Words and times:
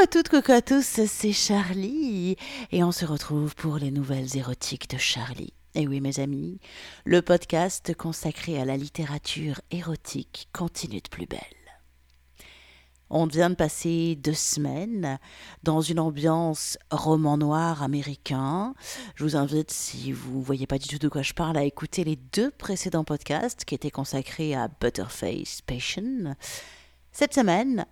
Coucou 0.00 0.16
à 0.16 0.22
toutes, 0.22 0.28
coucou 0.30 0.52
à 0.52 0.62
tous, 0.62 1.00
c'est 1.06 1.32
Charlie 1.32 2.36
et 2.72 2.82
on 2.82 2.90
se 2.90 3.04
retrouve 3.04 3.54
pour 3.54 3.76
les 3.76 3.90
nouvelles 3.90 4.34
érotiques 4.34 4.88
de 4.88 4.96
Charlie. 4.96 5.52
Et 5.74 5.86
oui 5.86 6.00
mes 6.00 6.20
amis, 6.20 6.58
le 7.04 7.20
podcast 7.20 7.94
consacré 7.94 8.58
à 8.58 8.64
la 8.64 8.78
littérature 8.78 9.60
érotique 9.70 10.48
continue 10.54 11.02
de 11.02 11.08
plus 11.10 11.26
belle. 11.26 11.40
On 13.10 13.26
vient 13.26 13.50
de 13.50 13.56
passer 13.56 14.16
deux 14.16 14.32
semaines 14.32 15.18
dans 15.64 15.82
une 15.82 16.00
ambiance 16.00 16.78
roman 16.90 17.36
noir 17.36 17.82
américain. 17.82 18.74
Je 19.16 19.24
vous 19.24 19.36
invite, 19.36 19.70
si 19.70 20.12
vous 20.12 20.38
ne 20.38 20.44
voyez 20.44 20.66
pas 20.66 20.78
du 20.78 20.88
tout 20.88 20.98
de 20.98 21.08
quoi 21.10 21.20
je 21.20 21.34
parle, 21.34 21.58
à 21.58 21.64
écouter 21.64 22.04
les 22.04 22.16
deux 22.16 22.50
précédents 22.50 23.04
podcasts 23.04 23.66
qui 23.66 23.74
étaient 23.74 23.90
consacrés 23.90 24.54
à 24.54 24.68
Butterface 24.68 25.60
Passion. 25.60 26.36
Cette 27.12 27.34
semaine, 27.34 27.84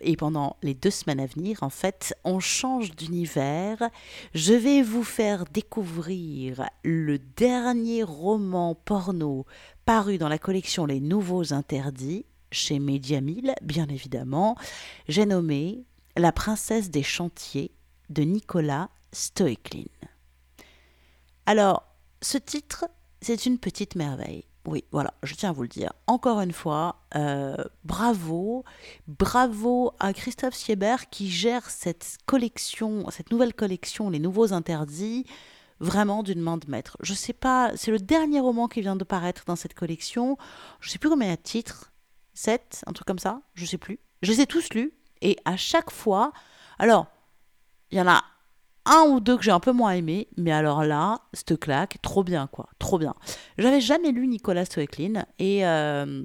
et 0.00 0.16
pendant 0.16 0.56
les 0.62 0.74
deux 0.74 0.90
semaines 0.90 1.20
à 1.20 1.26
venir, 1.26 1.62
en 1.62 1.70
fait, 1.70 2.14
on 2.24 2.40
change 2.40 2.94
d'univers. 2.96 3.90
Je 4.34 4.54
vais 4.54 4.82
vous 4.82 5.04
faire 5.04 5.44
découvrir 5.44 6.68
le 6.82 7.18
dernier 7.18 8.02
roman 8.02 8.74
porno 8.74 9.46
paru 9.84 10.18
dans 10.18 10.28
la 10.28 10.38
collection 10.38 10.86
Les 10.86 11.00
Nouveaux 11.00 11.52
Interdits 11.52 12.26
chez 12.52 12.78
Mediamil, 12.78 13.54
bien 13.62 13.86
évidemment. 13.88 14.56
J'ai 15.08 15.26
nommé 15.26 15.84
La 16.16 16.32
princesse 16.32 16.90
des 16.90 17.02
chantiers 17.02 17.72
de 18.08 18.22
Nicolas 18.22 18.90
Stoeklin. 19.12 19.84
Alors, 21.46 21.84
ce 22.22 22.38
titre, 22.38 22.86
c'est 23.20 23.46
une 23.46 23.58
petite 23.58 23.94
merveille. 23.94 24.44
Oui, 24.66 24.84
voilà, 24.92 25.14
je 25.22 25.34
tiens 25.34 25.50
à 25.50 25.52
vous 25.52 25.62
le 25.62 25.68
dire. 25.68 25.92
Encore 26.06 26.40
une 26.40 26.52
fois, 26.52 27.06
euh, 27.14 27.56
bravo, 27.84 28.64
bravo 29.08 29.92
à 29.98 30.12
Christophe 30.12 30.54
Sieber 30.54 31.08
qui 31.10 31.30
gère 31.30 31.70
cette 31.70 32.18
collection, 32.26 33.08
cette 33.10 33.30
nouvelle 33.30 33.54
collection, 33.54 34.10
les 34.10 34.18
nouveaux 34.18 34.52
interdits, 34.52 35.24
vraiment 35.80 36.22
d'une 36.22 36.40
main 36.40 36.58
de 36.58 36.70
maître. 36.70 36.98
Je 37.00 37.14
sais 37.14 37.32
pas, 37.32 37.72
c'est 37.74 37.90
le 37.90 37.98
dernier 37.98 38.40
roman 38.40 38.68
qui 38.68 38.82
vient 38.82 38.96
de 38.96 39.04
paraître 39.04 39.44
dans 39.46 39.56
cette 39.56 39.72
collection. 39.72 40.36
Je 40.80 40.90
sais 40.90 40.98
plus 40.98 41.08
combien 41.08 41.28
il 41.28 41.30
y 41.30 41.34
a 41.34 41.36
de 41.36 41.42
titres, 41.42 41.90
7, 42.34 42.84
un 42.86 42.92
truc 42.92 43.06
comme 43.06 43.18
ça, 43.18 43.40
je 43.54 43.64
sais 43.64 43.78
plus. 43.78 43.98
Je 44.20 44.30
les 44.30 44.42
ai 44.42 44.46
tous 44.46 44.74
lus 44.74 44.92
et 45.22 45.38
à 45.46 45.56
chaque 45.56 45.90
fois, 45.90 46.32
alors, 46.78 47.06
il 47.90 47.98
y 47.98 48.00
en 48.00 48.08
a 48.08 48.22
un 48.86 49.02
ou 49.08 49.20
deux 49.20 49.36
que 49.36 49.42
j'ai 49.42 49.50
un 49.50 49.60
peu 49.60 49.72
moins 49.72 49.92
aimé, 49.92 50.28
mais 50.36 50.52
alors 50.52 50.84
là, 50.84 51.20
cette 51.32 51.58
claque, 51.58 51.98
trop 52.02 52.24
bien 52.24 52.46
quoi, 52.46 52.68
trop 52.78 52.98
bien. 52.98 53.14
J'avais 53.58 53.80
jamais 53.80 54.12
lu 54.12 54.26
Nicolas 54.26 54.64
Stoeklin 54.64 55.24
et 55.38 55.66
euh, 55.66 56.24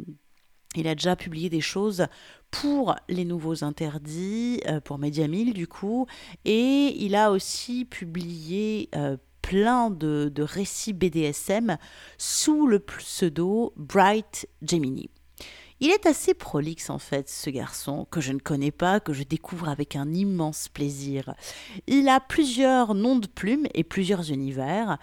il 0.76 0.88
a 0.88 0.95
déjà 0.95 1.16
publié 1.16 1.50
des 1.50 1.61
choses 1.61 2.08
pour 2.52 2.95
les 3.09 3.26
nouveaux 3.26 3.64
interdits, 3.64 4.61
euh, 4.67 4.80
pour 4.80 4.98
Mediamil 4.98 5.53
du 5.53 5.67
coup, 5.67 6.08
et 6.45 6.95
il 6.98 7.16
a 7.16 7.31
aussi 7.31 7.86
publié 7.86 8.89
euh, 8.95 9.17
plein 9.42 9.89
de, 9.89 10.31
de 10.33 10.44
récits 10.44 10.94
BDSM 10.94 11.78
sous 12.17 12.67
le 12.67 12.80
pseudo 12.80 13.73
Bright 13.76 14.48
Gemini. 14.61 15.09
Il 15.81 15.92
est 15.92 16.06
assez 16.06 16.34
prolixe 16.34 16.90
en 16.90 17.00
fait, 17.00 17.30
ce 17.30 17.50
garçon, 17.50 18.08
que 18.09 18.22
je 18.22 18.31
ne 18.31 18.40
connais 18.40 18.72
pas, 18.72 19.02
que 19.02 19.12
je 19.12 19.23
découvre 19.23 19.68
avec 19.68 19.98
un 19.98 20.14
immense 20.14 20.70
plaisir. 20.70 21.36
Il 21.88 22.08
a 22.08 22.22
plusieurs 22.22 22.95
noms 22.95 23.17
de 23.17 23.28
plumes 23.28 23.67
et 23.73 23.84
plusieurs 23.84 24.32
univers. 24.32 24.98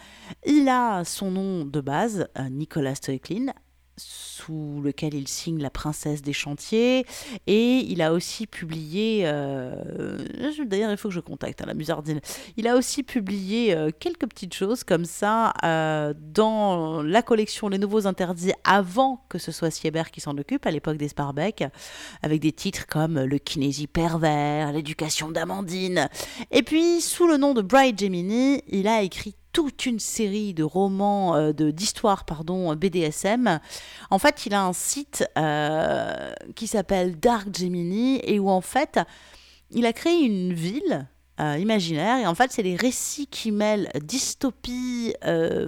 Il 0.46 0.68
a 0.70 1.04
son 1.04 1.30
nom 1.30 1.64
de 1.66 1.80
base, 1.82 2.26
euh, 2.38 2.48
Nicolas 2.48 2.94
Stoeklin, 2.94 3.52
sous 3.96 4.80
lequel 4.82 5.14
il 5.14 5.28
signe 5.28 5.60
La 5.60 5.70
Princesse 5.70 6.22
des 6.22 6.32
Chantiers. 6.32 7.04
Et 7.46 7.78
il 7.78 8.02
a 8.02 8.12
aussi 8.12 8.46
publié, 8.46 9.22
euh, 9.24 10.18
d'ailleurs 10.66 10.90
il 10.90 10.96
faut 10.96 11.08
que 11.08 11.14
je 11.14 11.20
contacte 11.20 11.60
hein, 11.62 11.66
la 11.66 11.74
Musardine, 11.74 12.20
il 12.56 12.66
a 12.66 12.76
aussi 12.76 13.02
publié 13.02 13.74
euh, 13.74 13.90
quelques 13.98 14.28
petites 14.28 14.54
choses 14.54 14.84
comme 14.84 15.04
ça 15.04 15.52
euh, 15.64 16.14
dans 16.16 17.02
la 17.02 17.22
collection 17.22 17.68
Les 17.68 17.78
Nouveaux 17.78 18.06
Interdits 18.06 18.52
avant 18.64 19.24
que 19.28 19.38
ce 19.38 19.52
soit 19.52 19.70
Sieber 19.70 20.10
qui 20.10 20.20
s'en 20.20 20.36
occupe, 20.38 20.66
à 20.66 20.70
l'époque 20.70 20.96
des 20.96 21.08
Sparbeck, 21.08 21.64
avec 22.22 22.40
des 22.40 22.52
titres 22.52 22.86
comme 22.86 23.20
Le 23.20 23.38
Kinésie 23.38 23.86
pervers, 23.86 24.72
L'éducation 24.72 25.30
d'Amandine. 25.30 26.08
Et 26.50 26.62
puis 26.62 27.00
sous 27.00 27.26
le 27.26 27.36
nom 27.36 27.54
de 27.54 27.62
Bright 27.62 27.98
Gemini, 27.98 28.62
il 28.68 28.88
a 28.88 29.02
écrit 29.02 29.34
toute 29.52 29.86
une 29.86 30.00
série 30.00 30.54
de 30.54 30.64
romans, 30.64 31.36
euh, 31.36 31.52
de 31.52 31.70
d'histoires, 31.70 32.24
pardon, 32.24 32.74
BDSM. 32.74 33.60
En 34.10 34.18
fait, 34.18 34.46
il 34.46 34.54
a 34.54 34.64
un 34.64 34.72
site 34.72 35.24
euh, 35.38 36.32
qui 36.56 36.66
s'appelle 36.66 37.18
Dark 37.18 37.48
Gemini 37.54 38.20
et 38.24 38.38
où 38.38 38.48
en 38.48 38.60
fait, 38.60 38.98
il 39.70 39.86
a 39.86 39.92
créé 39.92 40.24
une 40.24 40.52
ville 40.52 41.06
euh, 41.40 41.56
imaginaire 41.58 42.18
et 42.18 42.26
en 42.26 42.34
fait, 42.34 42.50
c'est 42.52 42.62
des 42.62 42.76
récits 42.76 43.26
qui 43.26 43.52
mêlent 43.52 43.90
dystopie, 44.02 45.14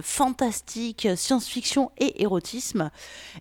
fantastique, 0.01 1.07
science-fiction 1.15 1.91
et 1.97 2.23
érotisme 2.23 2.89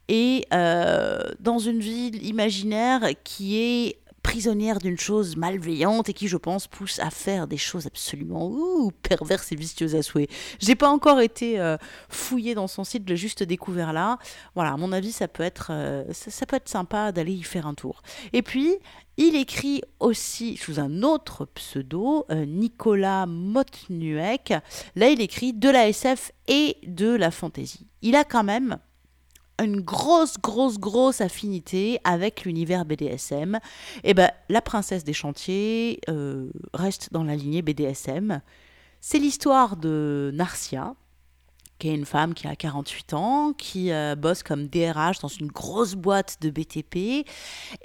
et 0.08 0.46
dans 0.50 1.58
une 1.58 1.80
ville 1.80 2.26
imaginaire 2.26 3.10
qui 3.24 3.58
est 3.58 4.03
prisonnière 4.24 4.78
d'une 4.78 4.98
chose 4.98 5.36
malveillante 5.36 6.08
et 6.08 6.14
qui, 6.14 6.26
je 6.26 6.38
pense, 6.38 6.66
pousse 6.66 6.98
à 6.98 7.10
faire 7.10 7.46
des 7.46 7.58
choses 7.58 7.86
absolument 7.86 8.90
perverses 9.02 9.52
et 9.52 9.54
vicieuses 9.54 9.94
à 9.94 10.02
souhait. 10.02 10.28
J'ai 10.58 10.74
pas 10.74 10.88
encore 10.88 11.20
été 11.20 11.60
euh, 11.60 11.76
fouillé 12.08 12.54
dans 12.54 12.66
son 12.66 12.82
site, 12.82 13.04
j'ai 13.06 13.16
juste 13.16 13.44
découvert 13.44 13.92
là. 13.92 14.18
Voilà, 14.56 14.72
à 14.72 14.76
mon 14.76 14.90
avis, 14.90 15.12
ça 15.12 15.28
peut 15.28 15.42
être, 15.42 15.68
euh, 15.70 16.04
ça, 16.12 16.46
peut 16.46 16.56
être 16.56 16.68
sympa 16.68 17.12
d'aller 17.12 17.32
y 17.32 17.42
faire 17.42 17.66
un 17.66 17.74
tour. 17.74 18.02
Et 18.32 18.42
puis, 18.42 18.74
il 19.18 19.36
écrit 19.36 19.82
aussi 20.00 20.56
sous 20.56 20.80
un 20.80 21.02
autre 21.02 21.44
pseudo, 21.44 22.24
euh, 22.30 22.46
Nicolas 22.46 23.26
Motnuek. 23.26 24.54
Là, 24.96 25.10
il 25.10 25.20
écrit 25.20 25.52
de 25.52 25.68
la 25.68 25.86
SF 25.88 26.32
et 26.48 26.78
de 26.86 27.14
la 27.14 27.30
fantasy. 27.30 27.86
Il 28.02 28.16
a 28.16 28.24
quand 28.24 28.42
même 28.42 28.78
une 29.62 29.80
grosse, 29.80 30.38
grosse, 30.38 30.78
grosse 30.78 31.20
affinité 31.20 32.00
avec 32.04 32.44
l'univers 32.44 32.84
BDSM, 32.84 33.56
et 34.02 34.10
eh 34.10 34.14
ben 34.14 34.30
la 34.48 34.60
princesse 34.60 35.04
des 35.04 35.12
chantiers 35.12 36.00
euh, 36.08 36.50
reste 36.72 37.12
dans 37.12 37.24
la 37.24 37.36
lignée 37.36 37.62
BDSM. 37.62 38.40
C'est 39.00 39.18
l'histoire 39.18 39.76
de 39.76 40.30
Narcia, 40.34 40.94
qui 41.78 41.88
est 41.88 41.94
une 41.94 42.06
femme 42.06 42.34
qui 42.34 42.46
a 42.46 42.56
48 42.56 43.14
ans, 43.14 43.52
qui 43.52 43.92
euh, 43.92 44.14
bosse 44.16 44.42
comme 44.42 44.68
DRH 44.68 45.18
dans 45.20 45.28
une 45.28 45.48
grosse 45.48 45.94
boîte 45.94 46.38
de 46.40 46.50
BTP 46.50 47.26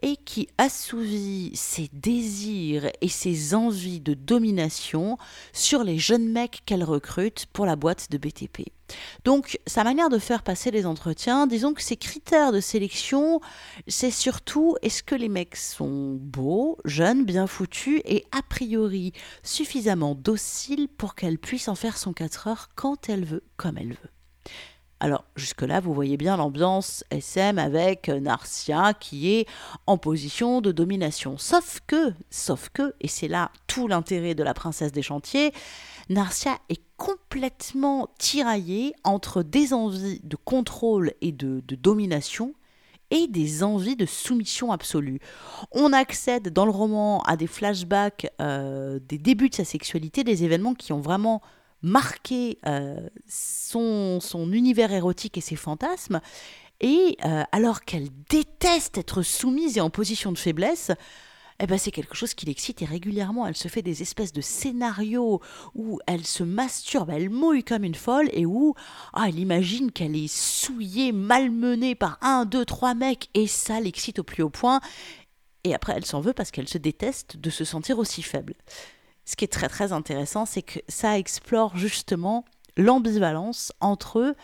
et 0.01 0.15
qui 0.25 0.47
assouvit 0.57 1.51
ses 1.55 1.89
désirs 1.91 2.89
et 3.01 3.09
ses 3.09 3.55
envies 3.55 3.99
de 3.99 4.13
domination 4.13 5.17
sur 5.53 5.83
les 5.83 5.97
jeunes 5.97 6.31
mecs 6.31 6.61
qu'elle 6.65 6.83
recrute 6.83 7.47
pour 7.51 7.65
la 7.65 7.75
boîte 7.75 8.09
de 8.11 8.17
BTP. 8.17 8.71
Donc 9.23 9.59
sa 9.67 9.83
manière 9.83 10.09
de 10.09 10.19
faire 10.19 10.43
passer 10.43 10.71
les 10.71 10.85
entretiens, 10.85 11.47
disons 11.47 11.73
que 11.73 11.81
ses 11.81 11.97
critères 11.97 12.51
de 12.51 12.59
sélection, 12.59 13.41
c'est 13.87 14.11
surtout 14.11 14.75
est-ce 14.81 15.03
que 15.03 15.15
les 15.15 15.29
mecs 15.29 15.55
sont 15.55 16.17
beaux, 16.19 16.77
jeunes, 16.85 17.25
bien 17.25 17.47
foutus 17.47 18.01
et 18.05 18.25
a 18.31 18.41
priori 18.41 19.13
suffisamment 19.43 20.15
dociles 20.15 20.87
pour 20.87 21.15
qu'elle 21.15 21.37
puisse 21.37 21.67
en 21.67 21.75
faire 21.75 21.97
son 21.97 22.13
4 22.13 22.47
heures 22.47 22.69
quand 22.75 23.09
elle 23.09 23.25
veut, 23.25 23.43
comme 23.57 23.77
elle 23.77 23.93
veut? 23.93 24.11
Alors 24.99 25.23
jusque-là, 25.35 25.79
vous 25.79 25.93
voyez 25.93 26.17
bien 26.17 26.35
l'ambiance 26.35 27.05
SM 27.09 27.57
avec 27.57 28.09
Narcia 28.09 28.93
qui 28.93 29.31
est 29.31 29.47
en 29.87 29.97
position 29.97 30.59
de 30.59 30.71
domination. 30.73 31.37
Sauf 31.37 31.79
que, 31.87 32.13
sauf 32.29 32.69
que, 32.69 32.93
et 32.99 33.07
c'est 33.07 33.29
là 33.29 33.51
tout 33.67 33.87
l'intérêt 33.87 34.35
de 34.35 34.43
la 34.43 34.53
princesse 34.53 34.91
des 34.91 35.01
chantiers, 35.01 35.53
Narcia 36.09 36.57
est 36.69 36.81
complètement 36.97 38.09
tiraillée 38.17 38.93
entre 39.03 39.41
des 39.41 39.73
envies 39.73 40.19
de 40.23 40.35
contrôle 40.35 41.13
et 41.21 41.31
de, 41.31 41.61
domination 41.75 42.53
et 43.11 43.27
des 43.27 43.63
envies 43.63 43.95
de 43.95 44.05
soumission 44.05 44.71
absolue. 44.71 45.19
On 45.71 45.93
accède 45.93 46.49
dans 46.49 46.65
le 46.65 46.71
roman 46.71 47.21
à 47.21 47.37
des 47.37 47.47
flashbacks 47.47 48.27
euh, 48.41 48.99
des 49.07 49.17
débuts 49.17 49.49
de 49.49 49.55
sa 49.55 49.65
sexualité, 49.65 50.23
des 50.23 50.43
événements 50.43 50.73
qui 50.73 50.93
ont 50.93 50.99
vraiment 50.99 51.41
marqué 51.81 52.57
euh, 52.65 53.07
son, 53.27 54.19
son, 54.21 54.51
univers 54.51 54.91
érotique 54.91 55.37
et 55.37 55.41
ses 55.41 55.55
fantasmes. 55.55 56.21
Et 56.81 57.17
euh, 57.25 57.43
alors 57.51 57.81
qu'elle 57.81 58.07
déteste 58.29 58.97
être 58.97 59.21
soumise 59.21 59.77
et 59.77 59.81
en 59.81 59.89
position 59.89 60.31
de 60.31 60.37
faiblesse, 60.37 60.91
eh 61.59 61.67
ben 61.67 61.77
c'est 61.77 61.91
quelque 61.91 62.15
chose 62.15 62.33
qui 62.33 62.45
l'excite 62.45 62.81
et 62.81 62.85
régulièrement 62.85 63.45
elle 63.45 63.55
se 63.55 63.67
fait 63.67 63.81
des 63.81 64.01
espèces 64.01 64.31
de 64.31 64.39
scénarios 64.39 65.41
où 65.75 65.99
elle 66.07 66.25
se 66.25 66.43
masturbe, 66.43 67.09
elle 67.09 67.29
mouille 67.29 67.65
comme 67.65 67.83
une 67.83 67.95
folle 67.95 68.29
et 68.31 68.45
où 68.45 68.75
ah, 69.13 69.25
elle 69.27 69.39
imagine 69.39 69.91
qu'elle 69.91 70.15
est 70.15 70.33
souillée, 70.33 71.11
malmenée 71.11 71.95
par 71.95 72.17
un, 72.21 72.45
deux, 72.45 72.63
trois 72.63 72.93
mecs 72.93 73.29
et 73.33 73.47
ça 73.47 73.81
l'excite 73.81 74.19
au 74.19 74.23
plus 74.23 74.43
haut 74.43 74.49
point. 74.49 74.79
Et 75.65 75.75
après 75.75 75.93
elle 75.95 76.05
s'en 76.05 76.21
veut 76.21 76.33
parce 76.33 76.51
qu'elle 76.51 76.69
se 76.69 76.77
déteste 76.77 77.35
de 77.35 77.49
se 77.49 77.65
sentir 77.65 77.99
aussi 77.99 78.23
faible. 78.23 78.55
Ce 79.29 79.35
qui 79.35 79.45
est 79.45 79.49
très 79.49 79.69
très 79.69 79.93
intéressant, 79.93 80.47
c'est 80.47 80.63
que 80.63 80.79
ça 80.87 81.19
explore 81.19 81.77
justement 81.77 82.45
l'ambivalence 82.77 83.71
entre 83.79 84.35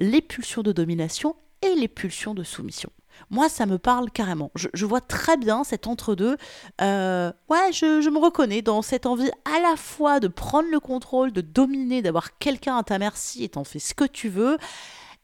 les 0.00 0.20
pulsions 0.20 0.60
de 0.60 0.70
domination 0.70 1.34
et 1.62 1.74
les 1.74 1.88
pulsions 1.88 2.34
de 2.34 2.42
soumission. 2.42 2.90
Moi, 3.30 3.48
ça 3.48 3.64
me 3.64 3.78
parle 3.78 4.10
carrément. 4.10 4.50
Je, 4.54 4.84
vois 4.84 5.00
très 5.00 5.38
bien 5.38 5.64
cet 5.64 5.86
entre-deux. 5.86 6.36
Euh, 6.82 7.32
ouais, 7.48 7.72
je, 7.72 8.10
me 8.10 8.18
reconnais 8.18 8.60
dans 8.60 8.82
cette 8.82 9.06
envie 9.06 9.30
à 9.46 9.60
la 9.60 9.76
fois 9.76 10.20
de 10.20 10.28
prendre 10.28 10.68
le 10.70 10.78
contrôle, 10.78 11.32
de 11.32 11.40
dominer, 11.40 12.02
d'avoir 12.02 12.36
quelqu'un 12.36 12.76
à 12.76 12.82
ta 12.82 12.98
merci 12.98 13.44
et 13.44 13.48
t'en 13.48 13.64
fais 13.64 13.78
ce 13.78 13.94
que 13.94 14.04
tu 14.04 14.28
veux, 14.28 14.58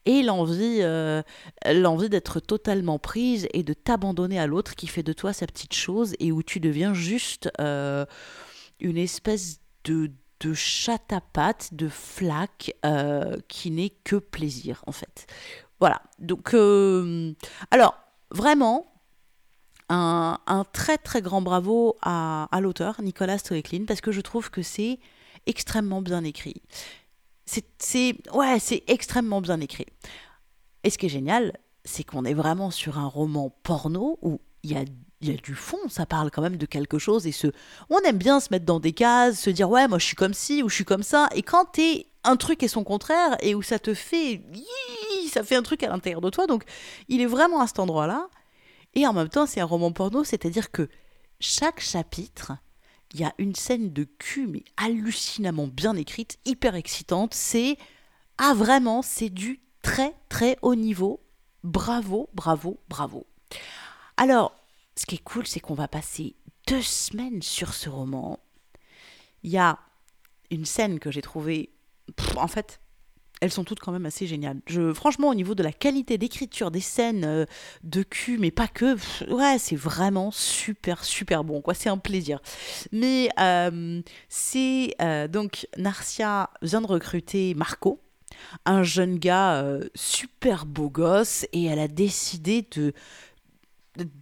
et 0.07 0.23
l'envie, 0.23 0.79
euh, 0.81 1.21
d'être 2.09 2.41
totalement 2.41 2.99
prise 2.99 3.49
et 3.53 3.65
de 3.65 3.75
t'abandonner 3.75 4.41
à 4.41 4.47
l'autre 4.47 4.77
qui 4.77 4.87
fait 4.87 5.03
de 5.03 5.13
toi 5.13 5.35
sa 5.35 5.47
petite 5.47 5.75
chose 5.75 6.15
et 6.21 6.33
où 6.33 6.43
tu 6.43 6.59
deviens 6.59 6.95
juste 6.95 7.51
euh, 7.61 8.07
une 8.81 8.97
espèce 8.97 9.61
de, 9.85 10.11
de 10.41 10.55
chat 10.55 11.13
à 11.13 11.21
pattes, 11.21 11.73
de 11.73 11.89
flaque 11.89 12.75
qui 13.49 13.71
n'est 13.71 13.91
que 14.05 14.17
plaisir 14.17 14.83
en 14.87 14.93
fait. 14.93 15.27
Voilà. 15.81 16.03
Donc, 16.19 16.55
euh, 16.55 17.33
alors, 17.71 17.97
vraiment, 18.31 18.87
un, 19.89 20.39
très 20.73 20.99
très 20.99 21.23
grand 21.23 21.43
bravo 21.43 21.97
à, 22.03 22.49
l'auteur, 22.61 23.01
Nicolas 23.03 23.39
Stoeklin, 23.39 23.87
parce 23.87 24.01
que 24.01 24.13
je 24.13 24.21
trouve 24.21 24.51
que 24.51 24.63
c'est 24.63 25.01
extrêmement 25.47 26.03
bien 26.03 26.23
écrit. 26.23 26.63
C'est, 27.47 28.15
ouais, 28.33 28.61
c'est 28.61 28.85
extrêmement 28.87 29.41
bien 29.41 29.61
écrit. 29.61 29.87
Et 30.85 30.91
ce 30.91 30.99
qui 30.99 31.07
est 31.07 31.11
génial, 31.11 31.57
c'est 31.85 32.05
qu'on 32.05 32.25
est 32.25 32.35
vraiment 32.35 32.71
sur 32.71 32.99
un 32.99 33.09
roman 33.09 33.51
porno 33.65 34.19
où 34.23 34.41
il 34.63 34.73
y 34.73 34.77
a, 34.77 34.85
y 35.29 35.31
a 35.31 35.37
du 35.37 35.55
fond, 35.55 35.89
ça 35.89 36.07
parle 36.07 36.31
quand 36.31 36.43
même 36.43 36.57
de 36.57 36.67
quelque 36.67 36.99
chose 36.99 37.27
et 37.27 37.33
ce, 37.33 37.49
on 37.91 37.99
aime 38.01 38.17
bien 38.17 38.41
se 38.41 38.49
mettre 38.51 38.65
dans 38.65 38.81
des 38.81 38.93
cases, 38.93 39.39
se 39.39 39.51
dire 39.51 39.69
ouais 39.69 39.87
moi 39.87 39.99
je 39.99 40.07
suis 40.07 40.17
comme 40.17 40.35
ci 40.35 40.63
ou 40.63 40.69
je 40.69 40.75
suis 40.77 40.85
comme 40.85 41.03
ça. 41.03 41.29
Et 41.35 41.43
quand 41.43 41.67
t'es 41.67 42.07
un 42.25 42.37
truc 42.37 42.63
et 42.63 42.69
son 42.69 42.85
contraire 42.85 43.37
et 43.41 43.55
où 43.55 43.63
ça 43.63 43.79
te 43.79 43.95
fait 43.95 44.43
ça 45.31 45.45
fait 45.45 45.57
un 45.57 45.63
truc 45.63 45.83
à 45.83 45.89
l'intérieur 45.89 46.21
de 46.21 46.31
toi. 46.31 46.47
Donc 46.47 46.65
il 47.09 47.21
est 47.21 47.27
vraiment 47.27 47.61
à 47.61 47.67
cet 47.67 47.79
endroit 47.79 48.07
là 48.07 48.29
et 48.95 49.07
en 49.07 49.13
même 49.13 49.29
temps 49.29 49.47
c'est 49.47 49.61
un 49.61 49.65
roman 49.65 49.93
porno 49.93 50.25
c'est 50.25 50.45
à 50.47 50.51
dire 50.51 50.71
que 50.71 50.89
chaque 51.39 51.81
chapitre 51.81 52.53
il 53.13 53.21
y 53.21 53.25
a 53.25 53.33
une 53.39 53.55
scène 53.55 53.93
de 53.93 54.05
cul 54.05 54.47
mais 54.47 54.65
hallucinamment 54.77 55.67
bien 55.67 55.97
écrite 55.97 56.39
hyper 56.45 56.75
excitante. 56.75 57.35
C'est 57.35 57.77
ah 58.39 58.55
vraiment 58.55 59.03
c'est 59.03 59.31
du 59.31 59.61
très 59.83 60.15
très 60.29 60.59
haut 60.63 60.75
niveau. 60.75 61.21
Bravo 61.63 62.29
bravo 62.35 62.81
bravo. 62.89 63.27
Alors 64.17 64.60
ce 64.97 65.07
qui 65.07 65.17
est 65.17 65.25
cool 65.25 65.47
c'est 65.47 65.61
qu'on 65.61 65.75
va 65.75 65.89
passer 65.89 66.35
deux 66.67 66.83
semaines 66.83 67.43
sur 67.43 67.75
ce 67.75 67.89
roman 67.89 68.39
il 69.43 69.51
y 69.51 69.59
a 69.59 69.79
une 70.51 70.65
scène 70.65 70.99
que 70.99 71.11
j'ai 71.11 71.23
trouvée 71.23 71.71
en 72.37 72.49
fait, 72.49 72.81
elles 73.41 73.51
sont 73.51 73.65
toutes 73.65 73.81
quand 73.81 73.93
même 73.93 74.07
assez 74.07 74.27
géniales. 74.27 74.61
Je, 74.67 74.93
franchement, 74.93 75.29
au 75.29 75.35
niveau 75.35 75.55
de 75.55 75.63
la 75.63 75.73
qualité 75.73 76.19
d'écriture 76.19 76.71
des 76.71 76.81
scènes 76.81 77.25
euh, 77.25 77.47
de 77.83 78.03
cul, 78.03 78.39
mais 78.39 78.51
pas 78.51 78.69
que, 78.69 78.97
ouais, 79.33 79.59
c'est 79.59 79.77
vraiment 79.77 80.31
super, 80.31 81.05
super 81.05 81.43
bon, 81.45 81.61
quoi. 81.61 81.75
C'est 81.75 81.89
un 81.89 81.99
plaisir. 81.99 82.41
Mais 82.93 83.31
euh, 83.39 84.03
c'est 84.29 84.95
euh, 85.01 85.27
donc 85.27 85.67
Narcia 85.79 86.51
vient 86.63 86.83
de 86.83 86.87
recruter 86.87 87.55
Marco, 87.55 88.01
un 88.67 88.83
jeune 88.83 89.19
gars 89.19 89.65
super 89.95 90.67
beau 90.67 90.91
gosse, 90.91 91.47
et 91.53 91.65
elle 91.65 91.79
a 91.79 91.89
décidé 91.89 92.67
de 92.77 92.93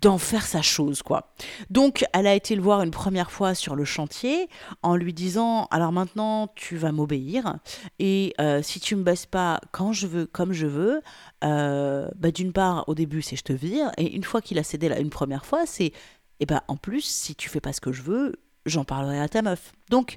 d'en 0.00 0.18
faire 0.18 0.46
sa 0.46 0.62
chose, 0.62 1.02
quoi. 1.02 1.34
Donc, 1.70 2.04
elle 2.14 2.26
a 2.26 2.34
été 2.34 2.56
le 2.56 2.62
voir 2.62 2.82
une 2.82 2.90
première 2.90 3.30
fois 3.30 3.54
sur 3.54 3.76
le 3.76 3.84
chantier 3.84 4.48
en 4.82 4.96
lui 4.96 5.12
disant 5.12 5.66
Alors 5.70 5.92
maintenant, 5.92 6.48
tu 6.54 6.76
vas 6.76 6.90
m'obéir 6.90 7.58
et 7.98 8.34
euh, 8.40 8.62
si 8.62 8.80
tu 8.80 8.96
me 8.96 9.02
baisses 9.02 9.26
pas 9.26 9.60
quand 9.70 9.92
je 9.92 10.06
veux, 10.06 10.26
comme 10.26 10.52
je 10.52 10.66
veux, 10.66 11.02
euh, 11.44 12.08
bah, 12.16 12.30
d'une 12.30 12.52
part, 12.52 12.88
au 12.88 12.94
début, 12.94 13.22
c'est 13.22 13.36
je 13.36 13.44
te 13.44 13.52
vire 13.52 13.90
et 13.98 14.14
une 14.14 14.24
fois 14.24 14.40
qu'il 14.40 14.58
a 14.58 14.62
cédé 14.62 14.88
là 14.88 14.98
une 14.98 15.10
première 15.10 15.44
fois, 15.44 15.66
c'est 15.66 15.92
eh 16.40 16.46
ben 16.46 16.62
en 16.68 16.76
plus, 16.76 17.02
si 17.02 17.34
tu 17.34 17.48
fais 17.48 17.60
pas 17.60 17.72
ce 17.72 17.80
que 17.80 17.92
je 17.92 18.02
veux, 18.02 18.36
j'en 18.64 18.84
parlerai 18.84 19.20
à 19.20 19.28
ta 19.28 19.42
meuf. 19.42 19.72
Donc, 19.90 20.16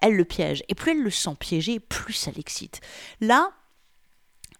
elle 0.00 0.16
le 0.16 0.24
piège 0.24 0.62
et 0.68 0.74
plus 0.74 0.92
elle 0.92 1.02
le 1.02 1.10
sent 1.10 1.34
piégé, 1.38 1.80
plus 1.80 2.12
ça 2.12 2.30
l'excite. 2.36 2.80
Là, 3.20 3.50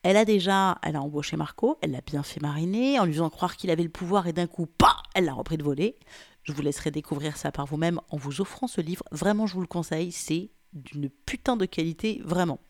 elle 0.05 0.19
a 0.19 0.27
déjà, 0.27 0.79
elle 0.83 0.97
a 0.97 1.03
embauché 1.03 1.37
Marco, 1.37 1.79
elle 1.81 1.93
l'a 1.93 2.03
bien 2.03 2.23
fait 2.23 2.41
mariner 2.41 3.01
en 3.01 3.06
lui 3.06 3.15
faisant 3.15 3.31
croire 3.31 3.56
qu'il 3.56 3.71
avait 3.71 3.83
le 3.83 3.89
pouvoir 3.89 4.27
et 4.27 4.35
d'un 4.35 4.47
coup, 4.47 4.67
pas, 4.67 5.03
elle 5.15 5.25
l'a 5.25 5.33
repris 5.33 5.56
de 5.56 5.65
voler. 5.65 5.97
Je 6.43 6.53
vous 6.53 6.61
laisserai 6.61 6.91
découvrir 6.91 7.39
ça 7.39 7.51
par 7.51 7.65
vous-même 7.65 7.99
en 8.11 8.19
vous 8.19 8.43
offrant 8.43 8.67
ce 8.67 8.83
livre. 8.83 9.03
Vraiment, 9.12 9.47
je 9.47 9.55
vous 9.55 9.62
le 9.62 9.67
conseille, 9.67 10.12
c'est 10.12 10.51
d'une 10.75 11.09
putain 11.09 11.56
de 11.56 11.65
qualité, 11.65 12.21
vraiment. 12.23 12.61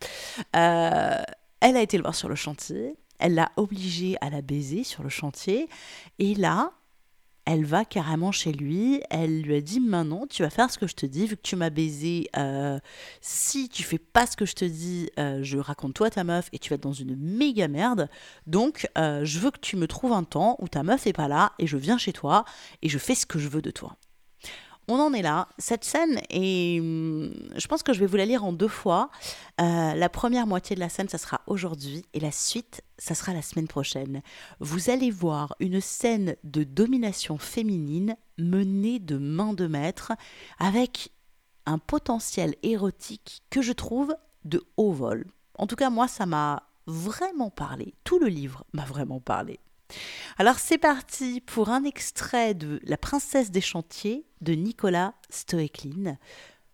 Euh, 0.54 1.20
elle 1.60 1.76
a 1.76 1.82
été 1.82 1.96
le 1.96 2.04
voir 2.04 2.14
sur 2.14 2.28
le 2.28 2.36
chantier, 2.36 2.94
elle 3.18 3.34
l'a 3.34 3.50
obligé 3.56 4.16
à 4.20 4.30
la 4.30 4.40
baiser 4.40 4.84
sur 4.84 5.02
le 5.02 5.08
chantier, 5.08 5.68
et 6.20 6.36
là, 6.36 6.70
elle 7.46 7.64
va 7.64 7.84
carrément 7.84 8.32
chez 8.32 8.52
lui, 8.52 9.02
elle 9.10 9.42
lui 9.42 9.56
a 9.56 9.60
dit 9.60 9.80
maintenant 9.80 10.26
tu 10.26 10.42
vas 10.42 10.50
faire 10.50 10.70
ce 10.70 10.78
que 10.78 10.86
je 10.86 10.94
te 10.94 11.06
dis, 11.06 11.26
vu 11.26 11.36
que 11.36 11.42
tu 11.42 11.56
m'as 11.56 11.70
baisé, 11.70 12.28
euh, 12.36 12.78
si 13.20 13.68
tu 13.68 13.82
fais 13.82 13.98
pas 13.98 14.26
ce 14.26 14.36
que 14.36 14.46
je 14.46 14.54
te 14.54 14.64
dis, 14.64 15.10
euh, 15.18 15.40
je 15.42 15.58
raconte 15.58 15.94
toi 15.94 16.10
ta 16.10 16.24
meuf 16.24 16.48
et 16.52 16.58
tu 16.58 16.70
vas 16.70 16.76
être 16.76 16.82
dans 16.82 16.92
une 16.92 17.16
méga 17.16 17.68
merde, 17.68 18.08
donc 18.46 18.88
euh, 18.96 19.24
je 19.24 19.38
veux 19.38 19.50
que 19.50 19.60
tu 19.60 19.76
me 19.76 19.86
trouves 19.86 20.12
un 20.12 20.24
temps 20.24 20.56
où 20.60 20.68
ta 20.68 20.82
meuf 20.82 21.06
est 21.06 21.12
pas 21.12 21.28
là 21.28 21.52
et 21.58 21.66
je 21.66 21.76
viens 21.76 21.98
chez 21.98 22.12
toi 22.12 22.44
et 22.82 22.88
je 22.88 22.98
fais 22.98 23.14
ce 23.14 23.26
que 23.26 23.38
je 23.38 23.48
veux 23.48 23.62
de 23.62 23.70
toi 23.70 23.96
on 24.88 24.98
en 24.98 25.12
est 25.12 25.22
là. 25.22 25.48
Cette 25.58 25.84
scène, 25.84 26.20
et 26.30 26.78
hum, 26.80 27.32
je 27.56 27.66
pense 27.66 27.82
que 27.82 27.92
je 27.92 28.00
vais 28.00 28.06
vous 28.06 28.16
la 28.16 28.26
lire 28.26 28.44
en 28.44 28.52
deux 28.52 28.68
fois. 28.68 29.10
Euh, 29.60 29.94
la 29.94 30.08
première 30.08 30.46
moitié 30.46 30.74
de 30.76 30.80
la 30.80 30.88
scène, 30.88 31.08
ça 31.08 31.18
sera 31.18 31.40
aujourd'hui, 31.46 32.04
et 32.12 32.20
la 32.20 32.32
suite, 32.32 32.82
ça 32.98 33.14
sera 33.14 33.32
la 33.32 33.42
semaine 33.42 33.68
prochaine. 33.68 34.22
Vous 34.60 34.90
allez 34.90 35.10
voir 35.10 35.54
une 35.60 35.80
scène 35.80 36.36
de 36.44 36.64
domination 36.64 37.38
féminine 37.38 38.16
menée 38.38 38.98
de 38.98 39.16
main 39.16 39.52
de 39.52 39.66
maître, 39.66 40.12
avec 40.58 41.10
un 41.66 41.78
potentiel 41.78 42.54
érotique 42.62 43.42
que 43.50 43.62
je 43.62 43.72
trouve 43.72 44.14
de 44.44 44.62
haut 44.76 44.92
vol. 44.92 45.26
En 45.56 45.66
tout 45.66 45.76
cas, 45.76 45.90
moi, 45.90 46.08
ça 46.08 46.26
m'a 46.26 46.64
vraiment 46.86 47.50
parlé. 47.50 47.94
Tout 48.04 48.18
le 48.18 48.26
livre 48.26 48.64
m'a 48.72 48.84
vraiment 48.84 49.20
parlé. 49.20 49.60
Alors 50.38 50.58
c'est 50.58 50.78
parti 50.78 51.40
pour 51.40 51.68
un 51.68 51.84
extrait 51.84 52.54
de 52.54 52.80
La 52.84 52.96
princesse 52.96 53.50
des 53.50 53.60
chantiers 53.60 54.26
de 54.40 54.54
Nicolas 54.54 55.14
Stoeklin. 55.30 56.18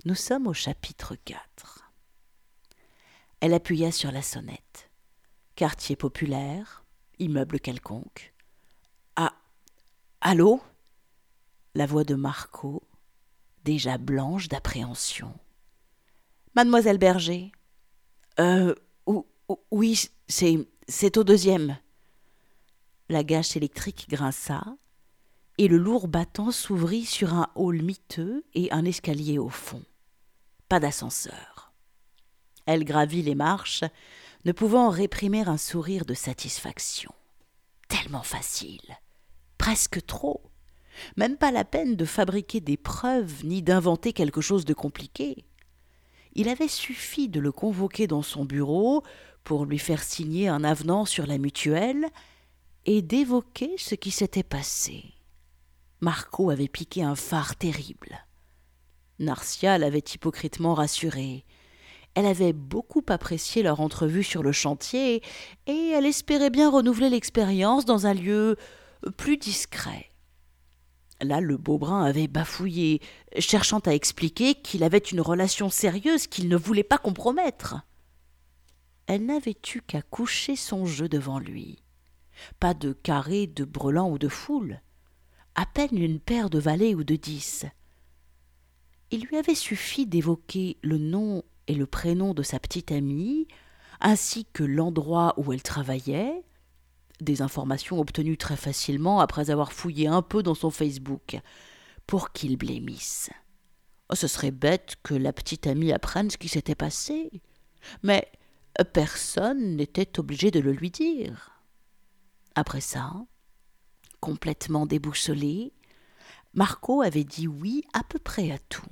Nous 0.04 0.14
sommes 0.14 0.46
au 0.46 0.54
chapitre 0.54 1.16
4. 1.24 1.92
Elle 3.40 3.54
appuya 3.54 3.92
sur 3.92 4.12
la 4.12 4.22
sonnette. 4.22 4.90
Quartier 5.56 5.96
populaire, 5.96 6.84
immeuble 7.18 7.60
quelconque. 7.60 8.32
Ah 9.16 9.34
Allô? 10.20 10.60
La 11.74 11.86
voix 11.86 12.04
de 12.04 12.14
Marco, 12.14 12.82
déjà 13.64 13.98
blanche 13.98 14.48
d'appréhension. 14.48 15.38
Mademoiselle 16.54 16.98
Berger? 16.98 17.52
Euh. 18.38 18.74
Oui, 19.70 20.08
c'est. 20.28 20.68
c'est 20.88 21.16
au 21.16 21.24
deuxième. 21.24 21.78
La 23.10 23.24
gâche 23.24 23.56
électrique 23.56 24.06
grinça, 24.08 24.62
et 25.58 25.66
le 25.66 25.78
lourd 25.78 26.06
battant 26.06 26.52
s'ouvrit 26.52 27.04
sur 27.04 27.34
un 27.34 27.50
hall 27.56 27.82
miteux 27.82 28.44
et 28.54 28.70
un 28.70 28.84
escalier 28.84 29.36
au 29.36 29.48
fond. 29.48 29.82
Pas 30.68 30.78
d'ascenseur. 30.78 31.72
Elle 32.66 32.84
gravit 32.84 33.22
les 33.22 33.34
marches, 33.34 33.82
ne 34.44 34.52
pouvant 34.52 34.90
réprimer 34.90 35.40
un 35.40 35.56
sourire 35.56 36.04
de 36.04 36.14
satisfaction. 36.14 37.12
Tellement 37.88 38.22
facile. 38.22 38.96
Presque 39.58 40.06
trop. 40.06 40.44
Même 41.16 41.36
pas 41.36 41.50
la 41.50 41.64
peine 41.64 41.96
de 41.96 42.04
fabriquer 42.04 42.60
des 42.60 42.76
preuves 42.76 43.44
ni 43.44 43.60
d'inventer 43.60 44.12
quelque 44.12 44.40
chose 44.40 44.64
de 44.64 44.72
compliqué. 44.72 45.44
Il 46.34 46.48
avait 46.48 46.68
suffi 46.68 47.28
de 47.28 47.40
le 47.40 47.50
convoquer 47.50 48.06
dans 48.06 48.22
son 48.22 48.44
bureau 48.44 49.02
pour 49.42 49.64
lui 49.64 49.80
faire 49.80 50.04
signer 50.04 50.46
un 50.46 50.62
avenant 50.62 51.06
sur 51.06 51.26
la 51.26 51.38
mutuelle 51.38 52.08
et 52.86 53.02
d'évoquer 53.02 53.76
ce 53.78 53.94
qui 53.94 54.10
s'était 54.10 54.42
passé. 54.42 55.04
Marco 56.00 56.50
avait 56.50 56.68
piqué 56.68 57.02
un 57.02 57.14
phare 57.14 57.56
terrible. 57.56 58.26
Narcia 59.18 59.76
l'avait 59.76 59.98
hypocritement 59.98 60.74
rassurée. 60.74 61.44
Elle 62.14 62.26
avait 62.26 62.54
beaucoup 62.54 63.04
apprécié 63.08 63.62
leur 63.62 63.80
entrevue 63.80 64.24
sur 64.24 64.42
le 64.42 64.52
chantier 64.52 65.22
et 65.66 65.90
elle 65.90 66.06
espérait 66.06 66.50
bien 66.50 66.70
renouveler 66.70 67.10
l'expérience 67.10 67.84
dans 67.84 68.06
un 68.06 68.14
lieu 68.14 68.56
plus 69.16 69.36
discret. 69.36 70.06
Là, 71.22 71.40
le 71.42 71.58
beau 71.58 71.76
brun 71.76 72.02
avait 72.02 72.28
bafouillé, 72.28 73.02
cherchant 73.38 73.80
à 73.80 73.94
expliquer 73.94 74.54
qu'il 74.54 74.82
avait 74.82 74.98
une 74.98 75.20
relation 75.20 75.68
sérieuse 75.68 76.26
qu'il 76.26 76.48
ne 76.48 76.56
voulait 76.56 76.82
pas 76.82 76.96
compromettre. 76.96 77.76
Elle 79.06 79.26
n'avait 79.26 79.58
eu 79.74 79.82
qu'à 79.82 80.00
coucher 80.00 80.56
son 80.56 80.86
jeu 80.86 81.08
devant 81.08 81.38
lui 81.38 81.82
pas 82.58 82.74
de 82.74 82.92
carré, 82.92 83.46
de 83.46 83.64
brelan 83.64 84.10
ou 84.10 84.18
de 84.18 84.28
foule, 84.28 84.80
à 85.54 85.66
peine 85.66 85.98
une 85.98 86.20
paire 86.20 86.50
de 86.50 86.58
valets 86.58 86.94
ou 86.94 87.04
de 87.04 87.16
dix. 87.16 87.66
Il 89.10 89.24
lui 89.24 89.36
avait 89.36 89.54
suffi 89.54 90.06
d'évoquer 90.06 90.78
le 90.82 90.98
nom 90.98 91.42
et 91.66 91.74
le 91.74 91.86
prénom 91.86 92.34
de 92.34 92.42
sa 92.42 92.58
petite 92.58 92.92
amie, 92.92 93.48
ainsi 94.00 94.46
que 94.52 94.64
l'endroit 94.64 95.34
où 95.36 95.52
elle 95.52 95.62
travaillait, 95.62 96.42
des 97.20 97.42
informations 97.42 98.00
obtenues 98.00 98.38
très 98.38 98.56
facilement 98.56 99.20
après 99.20 99.50
avoir 99.50 99.72
fouillé 99.72 100.06
un 100.06 100.22
peu 100.22 100.42
dans 100.42 100.54
son 100.54 100.70
Facebook, 100.70 101.38
pour 102.06 102.32
qu'il 102.32 102.56
blêmisse. 102.56 103.30
Oh, 104.08 104.14
ce 104.14 104.26
serait 104.26 104.50
bête 104.50 104.96
que 105.02 105.14
la 105.14 105.32
petite 105.32 105.66
amie 105.66 105.92
apprenne 105.92 106.30
ce 106.30 106.38
qui 106.38 106.48
s'était 106.48 106.74
passé, 106.74 107.30
mais 108.02 108.26
personne 108.92 109.76
n'était 109.76 110.18
obligé 110.18 110.50
de 110.50 110.60
le 110.60 110.72
lui 110.72 110.90
dire. 110.90 111.59
Après 112.54 112.80
ça, 112.80 113.12
complètement 114.20 114.86
déboussolé, 114.86 115.72
Marco 116.52 117.02
avait 117.02 117.24
dit 117.24 117.46
oui 117.46 117.84
à 117.92 118.02
peu 118.02 118.18
près 118.18 118.50
à 118.50 118.58
tout. 118.58 118.82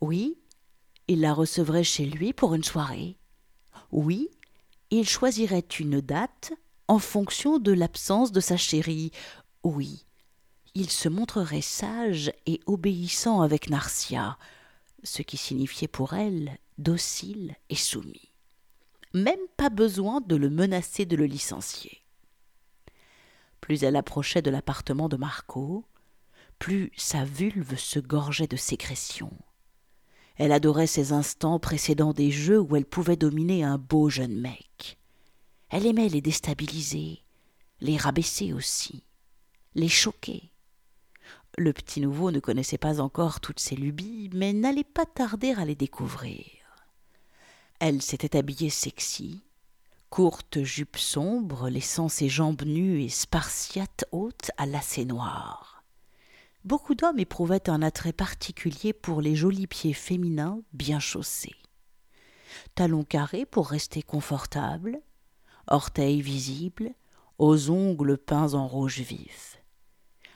Oui, 0.00 0.38
il 1.08 1.20
la 1.20 1.34
recevrait 1.34 1.84
chez 1.84 2.06
lui 2.06 2.32
pour 2.32 2.54
une 2.54 2.64
soirée. 2.64 3.18
Oui, 3.92 4.28
il 4.90 5.08
choisirait 5.08 5.66
une 5.78 6.00
date 6.00 6.52
en 6.88 6.98
fonction 6.98 7.58
de 7.58 7.72
l'absence 7.72 8.32
de 8.32 8.40
sa 8.40 8.56
chérie. 8.56 9.10
Oui, 9.62 10.06
il 10.74 10.90
se 10.90 11.08
montrerait 11.08 11.60
sage 11.60 12.32
et 12.46 12.60
obéissant 12.66 13.42
avec 13.42 13.70
Narcia, 13.70 14.38
ce 15.02 15.22
qui 15.22 15.36
signifiait 15.36 15.88
pour 15.88 16.14
elle 16.14 16.58
docile 16.78 17.56
et 17.68 17.76
soumis. 17.76 18.32
Même 19.12 19.46
pas 19.56 19.70
besoin 19.70 20.20
de 20.20 20.34
le 20.34 20.50
menacer 20.50 21.06
de 21.06 21.16
le 21.16 21.26
licencier. 21.26 22.03
Plus 23.64 23.82
elle 23.82 23.96
approchait 23.96 24.42
de 24.42 24.50
l'appartement 24.50 25.08
de 25.08 25.16
Marco, 25.16 25.86
plus 26.58 26.92
sa 26.98 27.24
vulve 27.24 27.78
se 27.78 27.98
gorgeait 27.98 28.46
de 28.46 28.58
sécrétions. 28.58 29.38
Elle 30.36 30.52
adorait 30.52 30.86
ces 30.86 31.14
instants 31.14 31.58
précédant 31.58 32.12
des 32.12 32.30
jeux 32.30 32.60
où 32.60 32.76
elle 32.76 32.84
pouvait 32.84 33.16
dominer 33.16 33.64
un 33.64 33.78
beau 33.78 34.10
jeune 34.10 34.38
mec. 34.38 34.98
Elle 35.70 35.86
aimait 35.86 36.10
les 36.10 36.20
déstabiliser, 36.20 37.22
les 37.80 37.96
rabaisser 37.96 38.52
aussi, 38.52 39.02
les 39.74 39.88
choquer. 39.88 40.50
Le 41.56 41.72
petit 41.72 42.02
nouveau 42.02 42.32
ne 42.32 42.40
connaissait 42.40 42.76
pas 42.76 43.00
encore 43.00 43.40
toutes 43.40 43.60
ces 43.60 43.76
lubies, 43.76 44.28
mais 44.34 44.52
n'allait 44.52 44.84
pas 44.84 45.06
tarder 45.06 45.52
à 45.52 45.64
les 45.64 45.74
découvrir. 45.74 46.44
Elle 47.80 48.02
s'était 48.02 48.36
habillée 48.36 48.68
sexy, 48.68 49.42
courte 50.14 50.62
jupe 50.62 50.96
sombre 50.96 51.68
laissant 51.68 52.08
ses 52.08 52.28
jambes 52.28 52.62
nues 52.62 53.02
et 53.02 53.08
spartiates 53.08 54.04
hautes 54.12 54.52
à 54.56 54.64
lacets 54.64 55.06
noirs. 55.06 55.82
Beaucoup 56.64 56.94
d'hommes 56.94 57.18
éprouvaient 57.18 57.68
un 57.68 57.82
attrait 57.82 58.12
particulier 58.12 58.92
pour 58.92 59.20
les 59.20 59.34
jolis 59.34 59.66
pieds 59.66 59.92
féminins 59.92 60.60
bien 60.72 61.00
chaussés. 61.00 61.56
Talons 62.76 63.02
carrés 63.02 63.44
pour 63.44 63.66
rester 63.66 64.02
confortables, 64.02 65.00
orteils 65.66 66.22
visibles, 66.22 66.92
aux 67.38 67.70
ongles 67.70 68.16
peints 68.16 68.54
en 68.54 68.68
rouge 68.68 69.00
vif. 69.00 69.60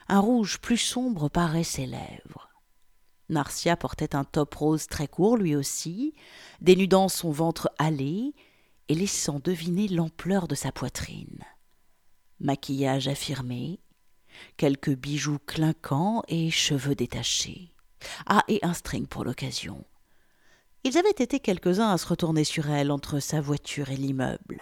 Un 0.09 0.19
rouge 0.19 0.59
plus 0.59 0.75
sombre 0.75 1.29
parait 1.29 1.63
ses 1.63 1.85
lèvres. 1.85 2.49
Narcia 3.29 3.77
portait 3.77 4.13
un 4.13 4.25
top 4.25 4.55
rose 4.55 4.87
très 4.87 5.07
court 5.07 5.37
lui 5.37 5.55
aussi, 5.55 6.15
dénudant 6.59 7.07
son 7.07 7.31
ventre 7.31 7.71
hâlé 7.79 8.33
et 8.89 8.95
laissant 8.95 9.39
deviner 9.39 9.87
l'ampleur 9.87 10.47
de 10.47 10.55
sa 10.55 10.71
poitrine. 10.71 11.45
Maquillage 12.39 13.07
affirmé, 13.07 13.79
quelques 14.57 14.95
bijoux 14.95 15.39
clinquants 15.45 16.23
et 16.27 16.51
cheveux 16.51 16.95
détachés. 16.95 17.73
Ah, 18.25 18.43
et 18.47 18.59
un 18.63 18.73
string 18.73 19.07
pour 19.07 19.23
l'occasion. 19.23 19.85
Ils 20.83 20.97
avaient 20.97 21.09
été 21.09 21.39
quelques-uns 21.39 21.91
à 21.91 21.97
se 21.97 22.07
retourner 22.07 22.43
sur 22.43 22.69
elle 22.69 22.91
entre 22.91 23.19
sa 23.19 23.41
voiture 23.41 23.89
et 23.89 23.97
l'immeuble. 23.97 24.61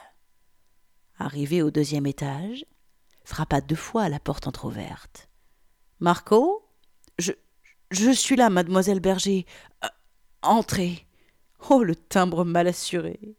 Arrivé 1.19 1.62
au 1.62 1.72
deuxième 1.72 2.07
étage, 2.07 2.65
frappa 3.24 3.62
deux 3.62 3.75
fois 3.75 4.03
à 4.03 4.10
la 4.10 4.19
porte 4.19 4.48
entr'ouverte. 4.48 5.29
Marco 6.00 6.67
Je. 7.17 7.31
Je 7.89 8.12
suis 8.12 8.36
là, 8.36 8.50
mademoiselle 8.50 9.00
Berger. 9.00 9.46
Euh, 9.86 9.88
entrez. 10.41 11.07
Oh, 11.69 11.84
le 11.84 11.96
timbre 11.96 12.43
mal 12.43 12.67
assuré. 12.67 13.38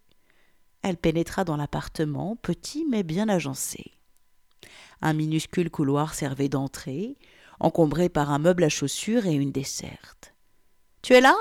Elle 0.82 0.96
pénétra 0.96 1.44
dans 1.44 1.56
l'appartement, 1.56 2.36
petit 2.36 2.86
mais 2.88 3.02
bien 3.02 3.28
agencé. 3.28 3.92
Un 5.00 5.12
minuscule 5.12 5.70
couloir 5.70 6.14
servait 6.14 6.48
d'entrée, 6.48 7.16
encombré 7.60 8.08
par 8.08 8.30
un 8.30 8.38
meuble 8.38 8.64
à 8.64 8.68
chaussures 8.68 9.26
et 9.26 9.34
une 9.34 9.52
desserte. 9.52 10.34
Tu 11.02 11.14
es 11.14 11.20
là? 11.20 11.36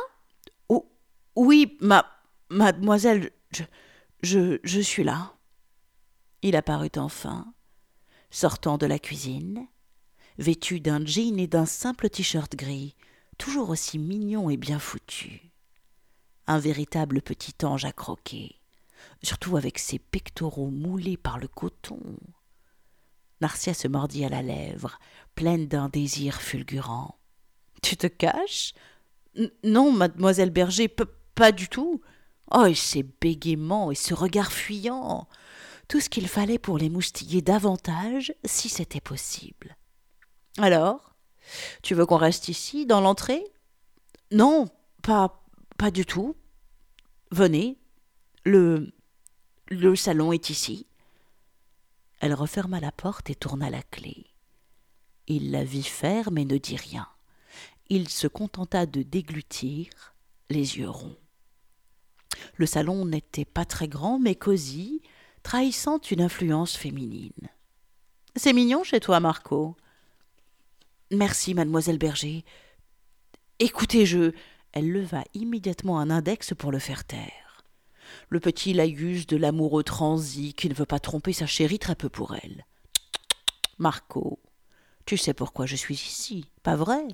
Oh, 0.70 0.90
Oui, 1.36 1.78
ma. 1.82 2.06
Mademoiselle, 2.50 3.32
je, 3.52 3.64
je, 4.22 4.60
je 4.64 4.80
suis 4.80 5.04
là. 5.04 5.34
Il 6.42 6.56
apparut 6.56 6.92
enfin, 6.96 7.54
sortant 8.30 8.78
de 8.78 8.86
la 8.86 9.00
cuisine, 9.00 9.68
vêtu 10.38 10.80
d'un 10.80 11.04
jean 11.06 11.40
et 11.40 11.48
d'un 11.48 11.66
simple 11.66 12.10
t-shirt 12.10 12.56
gris, 12.56 12.96
toujours 13.38 13.70
aussi 13.70 14.00
mignon 14.00 14.50
et 14.50 14.56
bien 14.56 14.80
foutu. 14.80 15.52
Un 16.46 16.60
véritable 16.60 17.22
petit 17.22 17.66
ange 17.66 17.84
à 17.84 17.92
croquer, 17.92 18.62
surtout 19.24 19.58
avec 19.58 19.80
ses 19.80 20.00
pectoraux 20.00 20.70
moulés 20.70 21.18
par 21.18 21.38
le 21.40 21.48
coton, 21.48 22.00
Narcia 23.42 23.74
se 23.74 23.88
mordit 23.88 24.26
à 24.26 24.30
la 24.30 24.42
lèvre, 24.42 25.00
pleine 25.36 25.68
d'un 25.68 25.90
désir 25.90 26.42
fulgurant. 26.42 27.20
Tu 27.84 27.96
te 27.96 28.08
caches? 28.08 28.74
Non, 29.64 29.92
mademoiselle 29.92 30.50
Berger, 30.50 30.90
pas 31.36 31.52
du 31.52 31.70
tout. 31.70 32.02
Oh, 32.52 32.66
et 32.66 32.74
ces 32.74 33.04
bégaiements 33.04 33.92
et 33.92 33.96
ce 33.96 34.14
regard 34.14 34.52
fuyant 34.52 35.28
Tout 35.88 36.00
ce 36.00 36.10
qu'il 36.10 36.28
fallait 36.28 36.58
pour 36.58 36.78
les 36.78 36.90
moustiller 36.90 37.42
davantage, 37.42 38.34
si 38.46 38.70
c'était 38.70 39.02
possible. 39.02 39.78
Alors 40.58 41.16
Tu 41.84 41.94
veux 41.94 42.06
qu'on 42.06 42.18
reste 42.18 42.48
ici, 42.48 42.86
dans 42.86 43.02
l'entrée? 43.02 43.44
Non, 44.32 44.68
pas, 45.04 45.44
pas 45.78 45.92
du 45.92 46.06
tout. 46.06 46.36
Venez. 47.32 47.78
Le. 48.44 48.92
Le 49.70 49.98
salon 49.98 50.32
est 50.32 50.50
ici. 50.50 50.86
Elle 52.22 52.34
referma 52.34 52.80
la 52.80 52.94
porte 52.94 53.30
et 53.30 53.36
tourna 53.36 53.70
la 53.70 53.84
clé. 53.84 54.28
Il 55.28 55.52
la 55.52 55.66
vit 55.66 55.84
faire 55.84 56.32
mais 56.32 56.46
ne 56.46 56.58
dit 56.58 56.78
rien. 56.78 57.06
Il 57.90 58.08
se 58.08 58.28
contenta 58.28 58.86
de 58.86 59.02
déglutir, 59.02 59.90
les 60.50 60.78
yeux 60.78 60.90
ronds. 60.90 61.18
Le 62.56 62.66
salon 62.66 63.04
n'était 63.04 63.44
pas 63.44 63.66
très 63.66 63.90
grand 63.90 64.20
mais 64.20 64.36
cosy, 64.36 65.02
trahissant 65.44 66.00
une 66.00 66.22
influence 66.22 66.78
féminine. 66.78 67.50
C'est 68.38 68.54
mignon 68.54 68.86
chez 68.86 69.02
toi, 69.02 69.20
Marco. 69.20 69.76
Merci, 71.12 71.54
mademoiselle 71.54 71.98
Berger. 71.98 72.46
Écoutez, 73.60 74.06
je. 74.06 74.32
Elle 74.72 74.92
leva 74.92 75.24
immédiatement 75.34 76.00
un 76.00 76.10
index 76.10 76.54
pour 76.54 76.72
le 76.72 76.80
faire 76.80 77.04
taire 77.04 77.47
le 78.30 78.40
petit 78.40 78.74
laïus 78.74 79.28
de 79.28 79.38
l'amoureux 79.38 79.84
transi 79.84 80.54
qui 80.54 80.70
ne 80.70 80.74
veut 80.74 80.86
pas 80.86 81.00
tromper 81.00 81.34
sa 81.34 81.46
chérie 81.46 81.80
très 81.80 81.96
peu 81.96 82.10
pour 82.10 82.36
elle. 82.36 82.66
Marco, 83.78 84.40
tu 85.06 85.18
sais 85.18 85.34
pourquoi 85.34 85.66
je 85.66 85.76
suis 85.76 85.96
ici, 85.96 86.46
pas 86.64 86.76
vrai? 86.76 87.06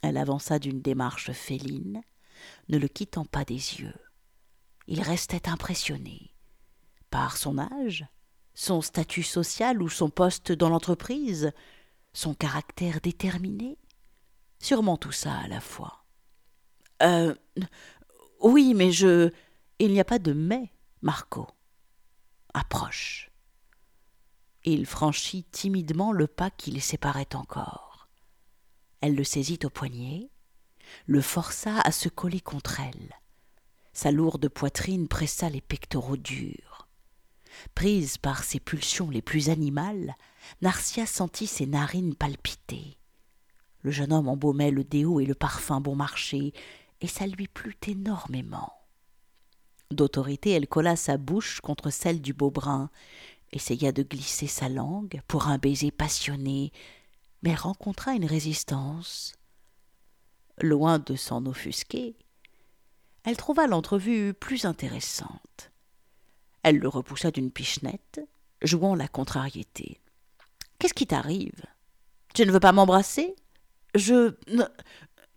Elle 0.00 0.16
avança 0.16 0.58
d'une 0.58 0.82
démarche 0.82 1.32
féline, 1.32 2.02
ne 2.68 2.78
le 2.78 2.88
quittant 2.88 3.24
pas 3.24 3.44
des 3.44 3.54
yeux. 3.54 3.94
Il 4.88 5.00
restait 5.00 5.48
impressionné 5.48 6.34
par 7.10 7.36
son 7.36 7.58
âge, 7.58 8.06
son 8.54 8.80
statut 8.80 9.22
social 9.22 9.82
ou 9.82 9.88
son 9.88 10.10
poste 10.10 10.50
dans 10.50 10.68
l'entreprise, 10.68 11.52
son 12.12 12.34
caractère 12.34 13.00
déterminé, 13.00 13.78
sûrement 14.58 14.96
tout 14.96 15.12
ça 15.12 15.34
à 15.34 15.48
la 15.48 15.60
fois. 15.60 16.04
Euh. 17.02 17.34
Oui, 18.40 18.74
mais 18.74 18.90
je. 18.90 19.30
Il 19.84 19.90
n'y 19.90 19.98
a 19.98 20.04
pas 20.04 20.20
de 20.20 20.32
mais, 20.32 20.70
Marco. 21.00 21.48
Approche. 22.54 23.32
Il 24.62 24.86
franchit 24.86 25.42
timidement 25.50 26.12
le 26.12 26.28
pas 26.28 26.50
qui 26.50 26.70
les 26.70 26.78
séparait 26.78 27.34
encore. 27.34 28.08
Elle 29.00 29.16
le 29.16 29.24
saisit 29.24 29.58
au 29.64 29.70
poignet, 29.70 30.30
le 31.06 31.20
força 31.20 31.80
à 31.80 31.90
se 31.90 32.08
coller 32.08 32.38
contre 32.38 32.78
elle. 32.78 33.12
Sa 33.92 34.12
lourde 34.12 34.48
poitrine 34.48 35.08
pressa 35.08 35.50
les 35.50 35.60
pectoraux 35.60 36.16
durs. 36.16 36.86
Prise 37.74 38.18
par 38.18 38.44
ses 38.44 38.60
pulsions 38.60 39.10
les 39.10 39.20
plus 39.20 39.50
animales, 39.50 40.14
Narcia 40.60 41.06
sentit 41.06 41.48
ses 41.48 41.66
narines 41.66 42.14
palpiter. 42.14 42.98
Le 43.80 43.90
jeune 43.90 44.12
homme 44.12 44.28
embaumait 44.28 44.70
le 44.70 44.84
déo 44.84 45.18
et 45.18 45.26
le 45.26 45.34
parfum 45.34 45.80
bon 45.80 45.96
marché, 45.96 46.52
et 47.00 47.08
ça 47.08 47.26
lui 47.26 47.48
plut 47.48 47.88
énormément. 47.88 48.81
D'autorité, 49.92 50.50
elle 50.50 50.66
colla 50.66 50.96
sa 50.96 51.18
bouche 51.18 51.60
contre 51.60 51.90
celle 51.90 52.20
du 52.22 52.32
beau 52.32 52.50
brun, 52.50 52.90
essaya 53.52 53.92
de 53.92 54.02
glisser 54.02 54.46
sa 54.46 54.68
langue 54.68 55.20
pour 55.28 55.48
un 55.48 55.58
baiser 55.58 55.90
passionné, 55.90 56.72
mais 57.42 57.54
rencontra 57.54 58.14
une 58.14 58.24
résistance. 58.24 59.34
Loin 60.60 60.98
de 60.98 61.14
s'en 61.14 61.44
offusquer, 61.46 62.16
elle 63.24 63.36
trouva 63.36 63.66
l'entrevue 63.66 64.32
plus 64.32 64.64
intéressante. 64.64 65.70
Elle 66.62 66.78
le 66.78 66.88
repoussa 66.88 67.30
d'une 67.30 67.50
pichenette, 67.50 68.20
jouant 68.62 68.94
la 68.94 69.08
contrariété. 69.08 70.00
Qu'est-ce 70.78 70.94
qui 70.94 71.06
t'arrive? 71.06 71.64
Tu 72.34 72.46
ne 72.46 72.52
veux 72.52 72.60
pas 72.60 72.72
m'embrasser? 72.72 73.36
Je. 73.94 74.34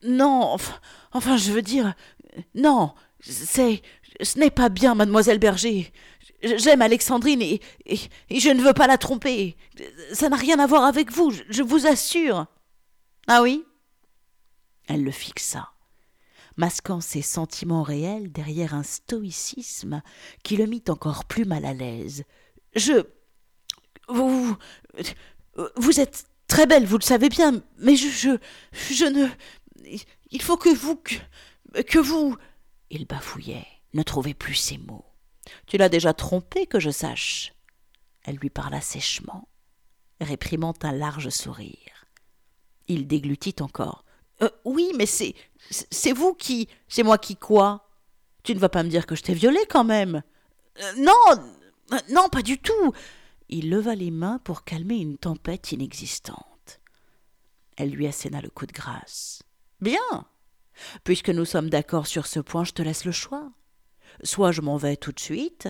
Non, 0.03 0.43
enfin, 0.43 0.79
enfin, 1.11 1.37
je 1.37 1.51
veux 1.51 1.61
dire. 1.61 1.93
Non, 2.53 2.93
c'est. 3.19 3.81
Ce 4.21 4.39
n'est 4.39 4.51
pas 4.51 4.69
bien, 4.69 4.95
mademoiselle 4.95 5.39
Berger. 5.39 5.91
J'aime 6.43 6.81
Alexandrine 6.81 7.41
et, 7.41 7.61
je 8.29 8.49
ne 8.49 8.61
veux 8.61 8.73
pas 8.73 8.87
la 8.87 8.97
tromper. 8.97 9.57
Ça 10.13 10.29
n'a 10.29 10.35
rien 10.35 10.59
à 10.59 10.67
voir 10.67 10.83
avec 10.83 11.11
vous, 11.11 11.33
je 11.49 11.63
vous 11.63 11.87
assure. 11.87 12.45
Ah 13.27 13.41
oui? 13.41 13.65
Elle 14.87 15.03
le 15.03 15.11
fixa, 15.11 15.71
masquant 16.57 17.01
ses 17.01 17.23
sentiments 17.23 17.83
réels 17.83 18.31
derrière 18.31 18.75
un 18.75 18.83
stoïcisme 18.83 20.01
qui 20.43 20.57
le 20.57 20.67
mit 20.67 20.83
encore 20.89 21.25
plus 21.25 21.45
mal 21.45 21.65
à 21.65 21.73
l'aise. 21.73 22.23
Je. 22.75 23.03
Vous. 24.07 24.55
Vous 25.77 25.99
êtes 25.99 26.25
très 26.47 26.67
belle, 26.67 26.85
vous 26.85 26.97
le 26.97 27.03
savez 27.03 27.29
bien, 27.29 27.63
mais 27.79 27.95
je. 27.95 28.07
Je, 28.07 28.37
je 28.93 29.05
ne. 29.05 29.27
Il 30.29 30.41
faut 30.41 30.57
que 30.57 30.69
vous. 30.69 31.01
Que 31.87 31.99
vous. 31.99 32.35
Il 32.91 33.07
bafouillait, 33.07 33.65
ne 33.95 34.03
trouvait 34.03 34.33
plus 34.33 34.55
ses 34.55 34.77
mots. 34.77 35.05
Tu 35.65 35.77
l'as 35.77 35.89
déjà 35.89 36.13
trompé, 36.13 36.67
que 36.67 36.79
je 36.79 36.91
sache. 36.91 37.53
Elle 38.23 38.35
lui 38.35 38.49
parla 38.49 38.81
sèchement, 38.81 39.47
réprimant 40.21 40.73
un 40.81 40.91
large 40.91 41.29
sourire. 41.29 42.05
Il 42.87 43.07
déglutit 43.07 43.55
encore. 43.61 44.05
Euh, 44.41 44.49
oui, 44.65 44.91
mais 44.97 45.05
c'est. 45.05 45.33
C'est 45.69 46.11
vous 46.11 46.33
qui. 46.33 46.67
C'est 46.87 47.03
moi 47.03 47.17
qui 47.17 47.35
quoi? 47.35 47.89
Tu 48.43 48.53
ne 48.53 48.59
vas 48.59 48.69
pas 48.69 48.83
me 48.83 48.89
dire 48.89 49.07
que 49.07 49.15
je 49.15 49.23
t'ai 49.23 49.33
violé 49.33 49.59
quand 49.69 49.83
même 49.83 50.21
euh, 50.81 50.91
Non 50.97 51.99
Non, 52.11 52.29
pas 52.29 52.43
du 52.43 52.59
tout 52.59 52.93
Il 53.49 53.69
leva 53.69 53.95
les 53.95 54.11
mains 54.11 54.39
pour 54.43 54.63
calmer 54.63 54.97
une 54.97 55.17
tempête 55.17 55.71
inexistante. 55.71 56.81
Elle 57.77 57.89
lui 57.89 58.07
asséna 58.07 58.41
le 58.41 58.49
coup 58.49 58.65
de 58.65 58.73
grâce. 58.73 59.41
Bien 59.81 60.27
Puisque 61.03 61.29
nous 61.29 61.45
sommes 61.45 61.69
d'accord 61.69 62.05
sur 62.05 62.27
ce 62.27 62.39
point, 62.39 62.65
je 62.65 62.73
te 62.73 62.81
laisse 62.81 63.05
le 63.05 63.11
choix 63.11 63.51
soit 64.23 64.51
je 64.51 64.61
m'en 64.61 64.77
vais 64.77 64.97
tout 64.97 65.11
de 65.11 65.19
suite, 65.19 65.67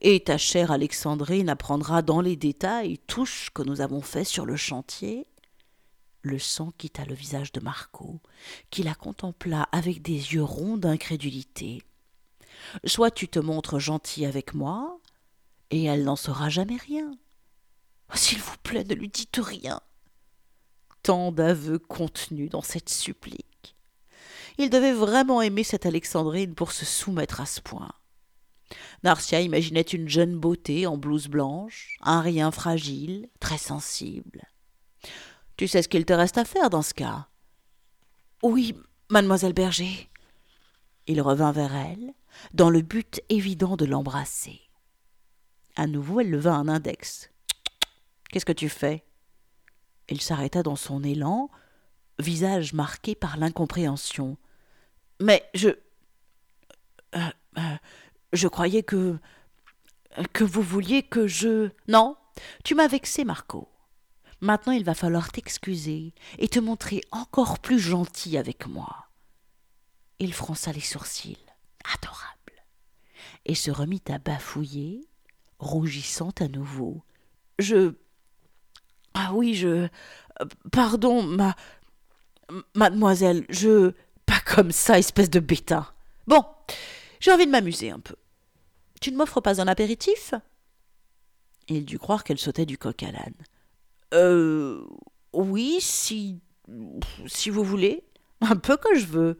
et 0.00 0.20
ta 0.20 0.38
chère 0.38 0.70
Alexandrine 0.70 1.48
apprendra 1.48 2.02
dans 2.02 2.20
les 2.20 2.36
détails 2.36 2.98
tout 3.06 3.26
ce 3.26 3.50
que 3.50 3.62
nous 3.62 3.80
avons 3.80 4.00
fait 4.00 4.24
sur 4.24 4.46
le 4.46 4.56
chantier. 4.56 5.26
Le 6.22 6.38
sang 6.38 6.72
quitta 6.76 7.04
le 7.04 7.14
visage 7.14 7.52
de 7.52 7.60
Marco, 7.60 8.20
qui 8.70 8.82
la 8.82 8.94
contempla 8.94 9.68
avec 9.72 10.02
des 10.02 10.34
yeux 10.34 10.42
ronds 10.42 10.76
d'incrédulité. 10.76 11.82
Soit 12.84 13.10
tu 13.10 13.28
te 13.28 13.38
montres 13.38 13.78
gentil 13.78 14.24
avec 14.24 14.54
moi, 14.54 15.00
et 15.70 15.84
elle 15.84 16.04
n'en 16.04 16.16
saura 16.16 16.48
jamais 16.48 16.76
rien. 16.76 17.10
Oh, 18.10 18.16
s'il 18.16 18.38
vous 18.38 18.56
plaît, 18.62 18.84
ne 18.84 18.94
lui 18.94 19.08
dites 19.08 19.38
rien. 19.42 19.80
Tant 21.02 21.30
d'aveux 21.32 21.78
contenus 21.78 22.50
dans 22.50 22.62
cette 22.62 22.88
supplique. 22.88 23.76
Il 24.58 24.70
devait 24.70 24.92
vraiment 24.92 25.40
aimer 25.40 25.62
cette 25.62 25.86
Alexandrine 25.86 26.54
pour 26.54 26.72
se 26.72 26.84
soumettre 26.84 27.40
à 27.40 27.46
ce 27.46 27.60
point. 27.60 27.92
Narcia 29.04 29.40
imaginait 29.40 29.80
une 29.80 30.08
jeune 30.08 30.36
beauté 30.36 30.86
en 30.86 30.98
blouse 30.98 31.28
blanche, 31.28 31.96
un 32.00 32.20
rien 32.20 32.50
fragile, 32.50 33.28
très 33.38 33.56
sensible. 33.56 34.42
Tu 35.56 35.68
sais 35.68 35.82
ce 35.82 35.88
qu'il 35.88 36.04
te 36.04 36.12
reste 36.12 36.38
à 36.38 36.44
faire 36.44 36.70
dans 36.70 36.82
ce 36.82 36.92
cas? 36.92 37.28
Oui, 38.42 38.74
mademoiselle 39.10 39.52
Berger. 39.52 40.10
Il 41.06 41.22
revint 41.22 41.52
vers 41.52 41.74
elle, 41.74 42.12
dans 42.52 42.68
le 42.68 42.82
but 42.82 43.22
évident 43.28 43.76
de 43.76 43.84
l'embrasser. 43.84 44.60
À 45.76 45.86
nouveau, 45.86 46.20
elle 46.20 46.30
leva 46.30 46.54
un 46.54 46.68
index. 46.68 47.30
Qu'est-ce 48.30 48.44
que 48.44 48.52
tu 48.52 48.68
fais? 48.68 49.04
Il 50.08 50.20
s'arrêta 50.20 50.64
dans 50.64 50.76
son 50.76 51.04
élan, 51.04 51.48
visage 52.18 52.72
marqué 52.72 53.14
par 53.14 53.36
l'incompréhension. 53.36 54.36
Mais 55.20 55.48
je. 55.54 55.68
Euh, 57.14 57.30
euh, 57.58 57.76
je 58.32 58.48
croyais 58.48 58.82
que. 58.82 59.18
que 60.32 60.44
vous 60.44 60.62
vouliez 60.62 61.02
que 61.02 61.26
je. 61.26 61.70
Non, 61.88 62.16
tu 62.64 62.74
m'as 62.74 62.88
vexé, 62.88 63.24
Marco. 63.24 63.68
Maintenant, 64.40 64.72
il 64.72 64.84
va 64.84 64.94
falloir 64.94 65.32
t'excuser 65.32 66.14
et 66.38 66.48
te 66.48 66.60
montrer 66.60 67.00
encore 67.10 67.58
plus 67.58 67.80
gentil 67.80 68.36
avec 68.38 68.66
moi. 68.66 69.08
Il 70.20 70.32
fronça 70.32 70.72
les 70.72 70.80
sourcils, 70.80 71.44
adorable, 71.84 72.64
et 73.46 73.54
se 73.54 73.70
remit 73.70 74.02
à 74.08 74.18
bafouiller, 74.18 75.08
rougissant 75.58 76.32
à 76.40 76.48
nouveau. 76.48 77.02
Je. 77.58 77.94
Ah 79.14 79.32
oui, 79.34 79.54
je. 79.54 79.88
Pardon, 80.70 81.22
ma. 81.22 81.56
Mademoiselle, 82.74 83.44
je. 83.50 83.92
Comme 84.54 84.72
ça, 84.72 84.98
espèce 84.98 85.30
de 85.30 85.40
bêta. 85.40 85.94
Bon, 86.26 86.44
j'ai 87.20 87.32
envie 87.32 87.46
de 87.46 87.50
m'amuser 87.50 87.90
un 87.90 88.00
peu. 88.00 88.16
Tu 89.00 89.12
ne 89.12 89.16
m'offres 89.16 89.40
pas 89.40 89.60
un 89.60 89.68
apéritif? 89.68 90.34
Il 91.68 91.84
dut 91.84 91.98
croire 91.98 92.24
qu'elle 92.24 92.38
sautait 92.38 92.66
du 92.66 92.78
coq 92.78 93.02
à 93.02 93.12
l'âne. 93.12 93.34
Euh. 94.14 94.84
Oui, 95.32 95.78
si. 95.80 96.40
si 97.26 97.50
vous 97.50 97.64
voulez. 97.64 98.04
Un 98.40 98.56
peu 98.56 98.76
que 98.76 98.94
je 98.94 99.06
veux. 99.06 99.38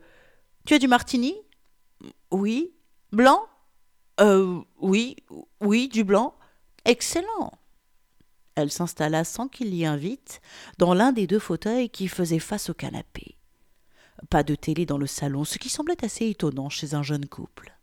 Tu 0.65 0.73
as 0.73 0.79
du 0.79 0.87
martini? 0.87 1.35
Oui. 2.31 2.73
Blanc? 3.11 3.41
Euh. 4.19 4.61
Oui, 4.79 5.15
oui, 5.61 5.87
du 5.87 6.03
blanc. 6.03 6.35
Excellent. 6.85 7.53
Elle 8.55 8.71
s'installa 8.71 9.23
sans 9.23 9.47
qu'il 9.47 9.71
l'y 9.71 9.85
invite 9.85 10.41
dans 10.77 10.93
l'un 10.93 11.11
des 11.11 11.27
deux 11.27 11.39
fauteuils 11.39 11.89
qui 11.89 12.07
faisaient 12.07 12.39
face 12.39 12.69
au 12.69 12.73
canapé. 12.73 13.38
Pas 14.29 14.43
de 14.43 14.55
télé 14.55 14.85
dans 14.85 14.97
le 14.97 15.07
salon, 15.07 15.45
ce 15.45 15.57
qui 15.57 15.69
semblait 15.69 16.03
assez 16.03 16.27
étonnant 16.27 16.69
chez 16.69 16.93
un 16.93 17.03
jeune 17.03 17.27
couple. 17.27 17.73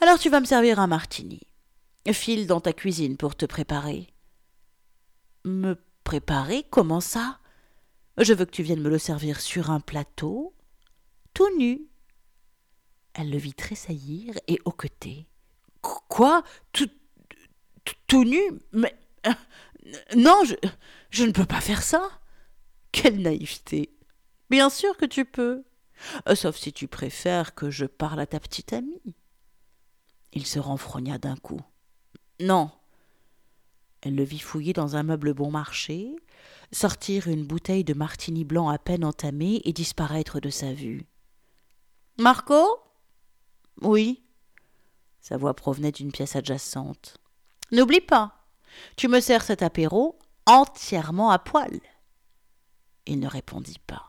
Alors 0.00 0.18
tu 0.18 0.30
vas 0.30 0.40
me 0.40 0.46
servir 0.46 0.78
un 0.78 0.86
martini. 0.86 1.40
File 2.12 2.46
dans 2.46 2.60
ta 2.60 2.72
cuisine 2.72 3.16
pour 3.16 3.36
te 3.36 3.46
préparer. 3.46 4.08
Me 5.44 5.76
préparer? 6.04 6.64
Comment 6.70 7.00
ça? 7.00 7.38
Je 8.16 8.32
veux 8.32 8.44
que 8.44 8.50
tu 8.50 8.62
viennes 8.62 8.80
me 8.80 8.88
le 8.88 8.98
servir 8.98 9.40
sur 9.40 9.70
un 9.70 9.80
plateau, 9.80 10.54
tout 11.34 11.56
nu. 11.56 11.82
Elle 13.14 13.30
le 13.30 13.38
vit 13.38 13.54
tressaillir 13.54 14.34
et 14.46 14.60
hoqueter. 14.64 15.28
Quoi? 15.80 16.42
Tout, 16.72 16.90
tout 18.06 18.24
nu? 18.24 18.40
Mais. 18.72 18.96
Euh, 19.26 19.32
non, 20.16 20.44
je, 20.44 20.54
je 21.10 21.24
ne 21.24 21.32
peux 21.32 21.46
pas 21.46 21.60
faire 21.60 21.82
ça. 21.82 22.08
Quelle 22.92 23.20
naïveté 23.20 23.94
Bien 24.50 24.70
sûr 24.70 24.96
que 24.96 25.06
tu 25.06 25.24
peux. 25.24 25.64
Euh, 26.28 26.34
sauf 26.34 26.56
si 26.56 26.72
tu 26.72 26.88
préfères 26.88 27.54
que 27.54 27.70
je 27.70 27.84
parle 27.84 28.20
à 28.20 28.26
ta 28.26 28.40
petite 28.40 28.72
amie. 28.72 29.14
Il 30.32 30.46
se 30.46 30.58
renfrogna 30.58 31.18
d'un 31.18 31.36
coup. 31.36 31.60
Non. 32.40 32.70
Elle 34.02 34.14
le 34.14 34.22
vit 34.22 34.38
fouiller 34.38 34.72
dans 34.72 34.96
un 34.96 35.02
meuble 35.02 35.34
bon 35.34 35.50
marché, 35.50 36.14
sortir 36.70 37.26
une 37.26 37.44
bouteille 37.44 37.84
de 37.84 37.94
martini 37.94 38.44
blanc 38.44 38.68
à 38.68 38.78
peine 38.78 39.04
entamée 39.04 39.60
et 39.64 39.72
disparaître 39.72 40.38
de 40.38 40.50
sa 40.50 40.72
vue. 40.72 41.06
Marco? 42.18 42.80
Oui. 43.82 44.22
Sa 45.20 45.36
voix 45.36 45.54
provenait 45.54 45.92
d'une 45.92 46.12
pièce 46.12 46.36
adjacente. 46.36 47.18
N'oublie 47.72 48.00
pas, 48.00 48.38
tu 48.96 49.08
me 49.08 49.20
sers 49.20 49.42
cet 49.42 49.62
apéro 49.62 50.18
entièrement 50.46 51.30
à 51.30 51.38
poil. 51.38 51.80
Il 53.06 53.20
ne 53.20 53.28
répondit 53.28 53.80
pas. 53.86 54.07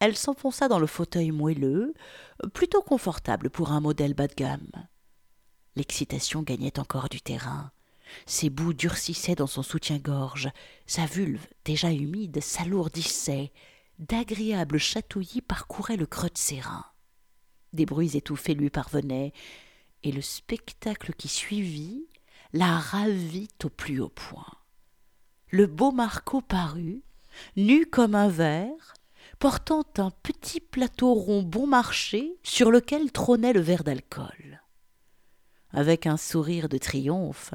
Elle 0.00 0.16
s'enfonça 0.16 0.68
dans 0.68 0.78
le 0.78 0.86
fauteuil 0.86 1.30
moelleux, 1.32 1.94
plutôt 2.54 2.82
confortable 2.82 3.50
pour 3.50 3.72
un 3.72 3.80
modèle 3.80 4.14
bas 4.14 4.28
de 4.28 4.34
gamme. 4.34 4.86
L'excitation 5.74 6.42
gagnait 6.42 6.78
encore 6.78 7.08
du 7.08 7.20
terrain. 7.20 7.72
Ses 8.26 8.48
bouts 8.48 8.72
durcissaient 8.72 9.34
dans 9.34 9.46
son 9.46 9.62
soutien-gorge, 9.62 10.50
sa 10.86 11.06
vulve, 11.06 11.46
déjà 11.64 11.92
humide, 11.92 12.40
s'alourdissait, 12.40 13.52
d'agréables 13.98 14.78
chatouillis 14.78 15.42
parcouraient 15.42 15.96
le 15.96 16.06
creux 16.06 16.30
de 16.30 16.38
ses 16.38 16.60
reins. 16.60 16.86
Des 17.72 17.86
bruits 17.86 18.16
étouffés 18.16 18.54
lui 18.54 18.70
parvenaient, 18.70 19.32
et 20.04 20.12
le 20.12 20.22
spectacle 20.22 21.12
qui 21.12 21.28
suivit 21.28 22.06
la 22.52 22.78
ravit 22.78 23.48
au 23.64 23.68
plus 23.68 24.00
haut 24.00 24.08
point. 24.08 24.52
Le 25.48 25.66
beau 25.66 25.92
Marco 25.92 26.40
parut, 26.40 27.02
nu 27.56 27.86
comme 27.86 28.14
un 28.14 28.28
verre, 28.28 28.94
portant 29.38 29.84
un 29.98 30.10
petit 30.22 30.60
plateau 30.60 31.14
rond 31.14 31.42
bon 31.42 31.66
marché 31.66 32.36
sur 32.42 32.70
lequel 32.70 33.12
trônait 33.12 33.52
le 33.52 33.60
verre 33.60 33.84
d'alcool. 33.84 34.62
Avec 35.72 36.06
un 36.06 36.16
sourire 36.16 36.68
de 36.68 36.78
triomphe, 36.78 37.54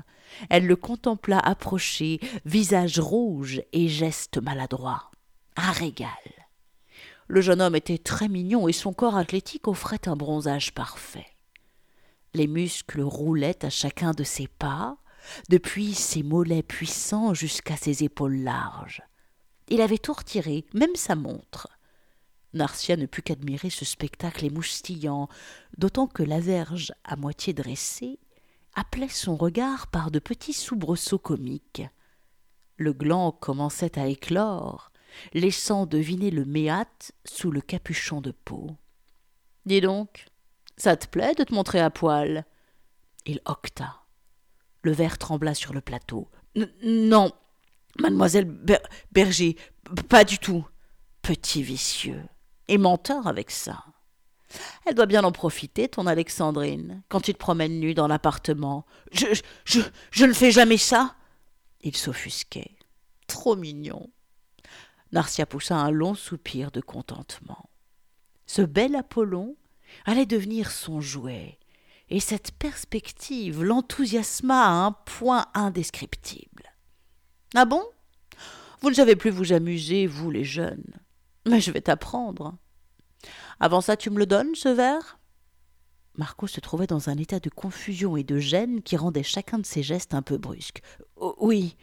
elle 0.49 0.67
le 0.67 0.75
contempla 0.75 1.39
approcher, 1.39 2.19
visage 2.45 2.99
rouge 2.99 3.61
et 3.73 3.87
geste 3.87 4.41
maladroit. 4.41 5.11
Un 5.55 5.71
régal. 5.71 6.09
Le 7.27 7.41
jeune 7.41 7.61
homme 7.61 7.75
était 7.75 7.97
très 7.97 8.27
mignon 8.27 8.67
et 8.67 8.73
son 8.73 8.93
corps 8.93 9.17
athlétique 9.17 9.67
offrait 9.67 10.07
un 10.07 10.15
bronzage 10.15 10.73
parfait. 10.73 11.27
Les 12.33 12.47
muscles 12.47 13.01
roulaient 13.01 13.65
à 13.65 13.69
chacun 13.69 14.11
de 14.11 14.23
ses 14.23 14.47
pas, 14.47 14.97
depuis 15.49 15.93
ses 15.93 16.23
mollets 16.23 16.63
puissants 16.63 17.33
jusqu'à 17.33 17.77
ses 17.77 18.03
épaules 18.03 18.37
larges. 18.37 19.01
Il 19.69 19.81
avait 19.81 19.97
tout 19.97 20.13
retiré, 20.13 20.65
même 20.73 20.95
sa 20.95 21.15
montre. 21.15 21.67
Narcia 22.53 22.97
ne 22.97 23.05
put 23.05 23.21
qu'admirer 23.21 23.69
ce 23.69 23.85
spectacle 23.85 24.45
émoustillant, 24.45 25.27
d'autant 25.77 26.07
que 26.07 26.23
la 26.23 26.39
verge, 26.39 26.93
à 27.03 27.15
moitié 27.15 27.53
dressée, 27.53 28.19
appelait 28.75 29.07
son 29.09 29.35
regard 29.35 29.87
par 29.87 30.11
de 30.11 30.19
petits 30.19 30.53
soubresauts 30.53 31.19
comiques. 31.19 31.83
Le 32.77 32.93
gland 32.93 33.31
commençait 33.31 33.97
à 33.97 34.07
éclore, 34.07 34.91
laissant 35.33 35.85
deviner 35.85 36.31
le 36.31 36.45
méate 36.45 37.11
sous 37.25 37.51
le 37.51 37.61
capuchon 37.61 38.21
de 38.21 38.31
peau. 38.31 38.71
Dis 39.65 39.81
donc, 39.81 40.25
ça 40.77 40.97
te 40.97 41.07
plaît 41.07 41.35
de 41.35 41.43
te 41.43 41.53
montrer 41.53 41.79
à 41.79 41.89
poil? 41.89 42.45
Il 43.25 43.39
octa. 43.45 44.01
Le 44.81 44.91
verre 44.91 45.17
trembla 45.17 45.53
sur 45.53 45.73
le 45.73 45.81
plateau. 45.81 46.27
Non, 46.83 47.31
mademoiselle 47.99 48.45
Berger, 49.11 49.57
pas 50.09 50.23
du 50.23 50.37
tout. 50.37 50.65
Petit 51.21 51.63
vicieux. 51.63 52.21
Et 52.67 52.77
menteur 52.77 53.27
avec 53.27 53.51
ça. 53.51 53.83
Elle 54.85 54.95
doit 54.95 55.05
bien 55.05 55.23
en 55.23 55.31
profiter, 55.31 55.87
ton 55.87 56.05
Alexandrine, 56.05 57.01
quand 57.09 57.21
tu 57.21 57.33
te 57.33 57.39
promènes 57.39 57.79
nue 57.79 57.93
dans 57.93 58.07
l'appartement. 58.07 58.85
Je, 59.11 59.27
je, 59.65 59.81
je 60.11 60.25
ne 60.25 60.33
fais 60.33 60.51
jamais 60.51 60.77
ça. 60.77 61.15
Il 61.81 61.95
s'offusquait. 61.95 62.77
Trop 63.27 63.55
mignon. 63.55 64.09
Narcia 65.11 65.45
poussa 65.45 65.75
un 65.75 65.91
long 65.91 66.15
soupir 66.15 66.71
de 66.71 66.81
contentement. 66.81 67.69
Ce 68.45 68.61
bel 68.61 68.95
Apollon 68.95 69.55
allait 70.05 70.25
devenir 70.25 70.71
son 70.71 71.01
jouet, 71.01 71.59
et 72.09 72.19
cette 72.19 72.51
perspective 72.51 73.63
l'enthousiasma 73.63 74.65
à 74.65 74.85
un 74.85 74.91
point 74.91 75.47
indescriptible. 75.53 76.52
Ah 77.55 77.65
bon? 77.65 77.83
Vous 78.81 78.89
ne 78.89 78.95
savez 78.95 79.15
plus 79.15 79.29
vous 79.29 79.53
amuser, 79.53 80.07
vous 80.07 80.31
les 80.31 80.43
jeunes. 80.43 80.93
Mais 81.47 81.61
je 81.61 81.71
vais 81.71 81.81
t'apprendre. 81.81 82.55
Avant 83.59 83.81
ça, 83.81 83.95
tu 83.95 84.09
me 84.09 84.17
le 84.17 84.25
donnes, 84.25 84.55
ce 84.55 84.69
verre? 84.69 85.19
Marco 86.15 86.47
se 86.47 86.59
trouvait 86.59 86.87
dans 86.87 87.09
un 87.09 87.17
état 87.17 87.39
de 87.39 87.49
confusion 87.49 88.17
et 88.17 88.23
de 88.23 88.37
gêne 88.37 88.81
qui 88.81 88.97
rendait 88.97 89.23
chacun 89.23 89.57
de 89.57 89.65
ses 89.65 89.83
gestes 89.83 90.13
un 90.13 90.21
peu 90.21 90.37
brusques. 90.37 90.81
Oh, 91.15 91.35
oui. 91.39 91.75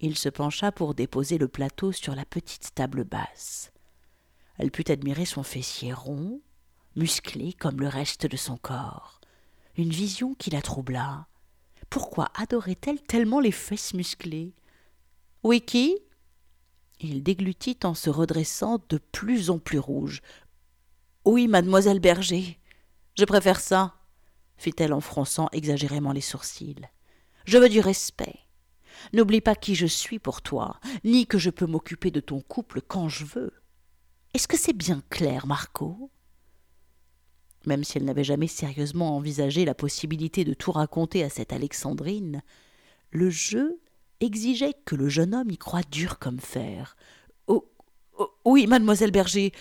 Il 0.00 0.16
se 0.16 0.28
pencha 0.28 0.72
pour 0.72 0.94
déposer 0.94 1.38
le 1.38 1.48
plateau 1.48 1.92
sur 1.92 2.14
la 2.14 2.24
petite 2.24 2.74
table 2.74 3.04
basse. 3.04 3.72
Elle 4.58 4.70
put 4.70 4.90
admirer 4.90 5.24
son 5.24 5.42
fessier 5.42 5.92
rond, 5.92 6.40
musclé 6.96 7.52
comme 7.52 7.80
le 7.80 7.88
reste 7.88 8.26
de 8.26 8.36
son 8.36 8.56
corps. 8.56 9.20
Une 9.76 9.90
vision 9.90 10.34
qui 10.34 10.50
la 10.50 10.62
troubla. 10.62 11.26
Pourquoi 11.88 12.30
adorait-elle 12.34 13.02
tellement 13.02 13.40
les 13.40 13.52
fesses 13.52 13.94
musclées? 13.94 14.54
Qui? 15.66 15.98
Il 17.00 17.22
déglutit 17.22 17.78
en 17.84 17.94
se 17.94 18.10
redressant 18.10 18.78
de 18.88 18.98
plus 18.98 19.50
en 19.50 19.58
plus 19.58 19.78
rouge. 19.78 20.22
Oui, 21.24 21.48
mademoiselle 21.48 22.00
Berger. 22.00 22.58
Je 23.18 23.24
préfère 23.24 23.60
ça, 23.60 23.94
fit-elle 24.56 24.92
en 24.92 25.00
fronçant 25.00 25.48
exagérément 25.52 26.12
les 26.12 26.20
sourcils. 26.20 26.88
Je 27.44 27.58
veux 27.58 27.68
du 27.68 27.80
respect. 27.80 28.38
N'oublie 29.12 29.40
pas 29.40 29.56
qui 29.56 29.74
je 29.74 29.86
suis 29.86 30.18
pour 30.18 30.42
toi, 30.42 30.78
ni 31.04 31.26
que 31.26 31.38
je 31.38 31.50
peux 31.50 31.66
m'occuper 31.66 32.10
de 32.10 32.20
ton 32.20 32.40
couple 32.40 32.80
quand 32.80 33.08
je 33.08 33.24
veux. 33.24 33.52
Est-ce 34.34 34.48
que 34.48 34.56
c'est 34.56 34.72
bien 34.72 35.02
clair, 35.10 35.46
Marco? 35.46 36.10
Même 37.66 37.84
si 37.84 37.98
elle 37.98 38.04
n'avait 38.04 38.24
jamais 38.24 38.46
sérieusement 38.46 39.16
envisagé 39.16 39.64
la 39.64 39.74
possibilité 39.74 40.44
de 40.44 40.54
tout 40.54 40.72
raconter 40.72 41.22
à 41.24 41.28
cette 41.28 41.52
Alexandrine, 41.52 42.42
le 43.10 43.28
jeu 43.28 43.80
exigeait 44.22 44.74
que 44.84 44.94
le 44.94 45.08
jeune 45.08 45.34
homme 45.34 45.50
y 45.50 45.58
croie 45.58 45.82
dur 45.90 46.18
comme 46.18 46.40
fer. 46.40 46.96
Oh, 47.46 47.70
oh 48.18 48.30
oui, 48.44 48.66
mademoiselle 48.66 49.10
Berger, 49.10 49.52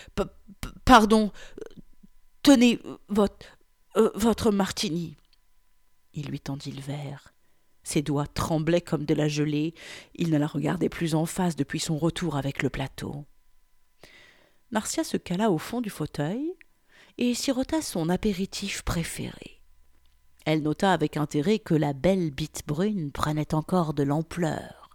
pardon. 0.86 1.32
Tenez 2.44 2.80
votre, 3.10 3.46
euh, 3.98 4.12
votre 4.16 4.52
martini. 4.52 5.16
Il 6.14 6.28
lui 6.28 6.40
tendit 6.40 6.72
le 6.72 6.82
verre. 6.82 7.34
Ses 7.84 8.02
doigts 8.02 8.28
tremblaient 8.28 8.82
comme 8.82 9.06
de 9.06 9.14
la 9.14 9.28
gelée. 9.28 9.74
Il 10.16 10.30
ne 10.30 10.38
la 10.38 10.48
regardait 10.48 10.90
plus 10.90 11.16
en 11.16 11.26
face 11.26 11.56
depuis 11.56 11.80
son 11.80 11.98
retour 11.98 12.36
avec 12.36 12.62
le 12.62 12.70
plateau. 12.70 13.26
Marcia 14.72 15.04
se 15.04 15.18
cala 15.18 15.52
au 15.52 15.58
fond 15.58 15.82
du 15.82 15.90
fauteuil 15.90 16.54
et 17.18 17.34
sirota 17.34 17.82
son 17.82 18.10
apéritif 18.10 18.84
préféré. 18.84 19.61
Elle 20.46 20.64
nota 20.64 20.92
avec 20.92 21.18
intérêt 21.18 21.60
que 21.60 21.74
la 21.74 21.94
belle 21.94 22.32
bite 22.32 22.64
brune 22.68 23.12
prenait 23.12 23.54
encore 23.54 23.94
de 23.94 24.04
l'ampleur, 24.04 24.90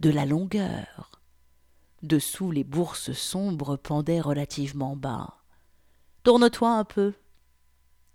de 0.00 0.10
la 0.10 0.24
longueur. 0.24 1.20
Dessous 2.02 2.50
les 2.50 2.64
bourses 2.64 3.12
sombres 3.12 3.76
pendaient 3.76 4.20
relativement 4.20 4.94
bas. 4.94 5.42
Tourne-toi 6.22 6.70
un 6.70 6.84
peu. 6.84 7.14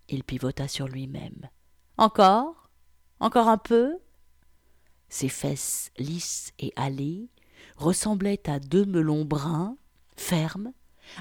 Il 0.08 0.24
pivota 0.24 0.68
sur 0.68 0.88
lui-même. 0.88 1.50
Encore? 1.98 2.70
Encore 3.20 3.50
un 3.50 3.58
peu? 3.58 3.98
Ses 5.10 5.30
fesses 5.30 5.92
lisses 5.98 6.54
et 6.60 6.72
hâlées 6.78 7.30
ressemblaient 7.76 8.50
à 8.50 8.60
deux 8.60 8.86
melons 8.86 9.26
bruns, 9.26 9.78
fermes, 10.16 10.72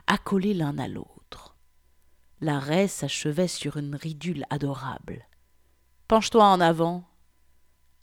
accolés 0.06 0.54
l'un 0.54 0.78
à 0.78 0.88
l'autre. 0.88 1.56
La 2.40 2.58
raie 2.60 2.88
s'achevait 2.88 3.48
sur 3.48 3.76
une 3.76 3.96
ridule 3.96 4.44
adorable. 4.50 5.27
Penche-toi 6.08 6.44
en 6.44 6.60
avant. 6.60 7.04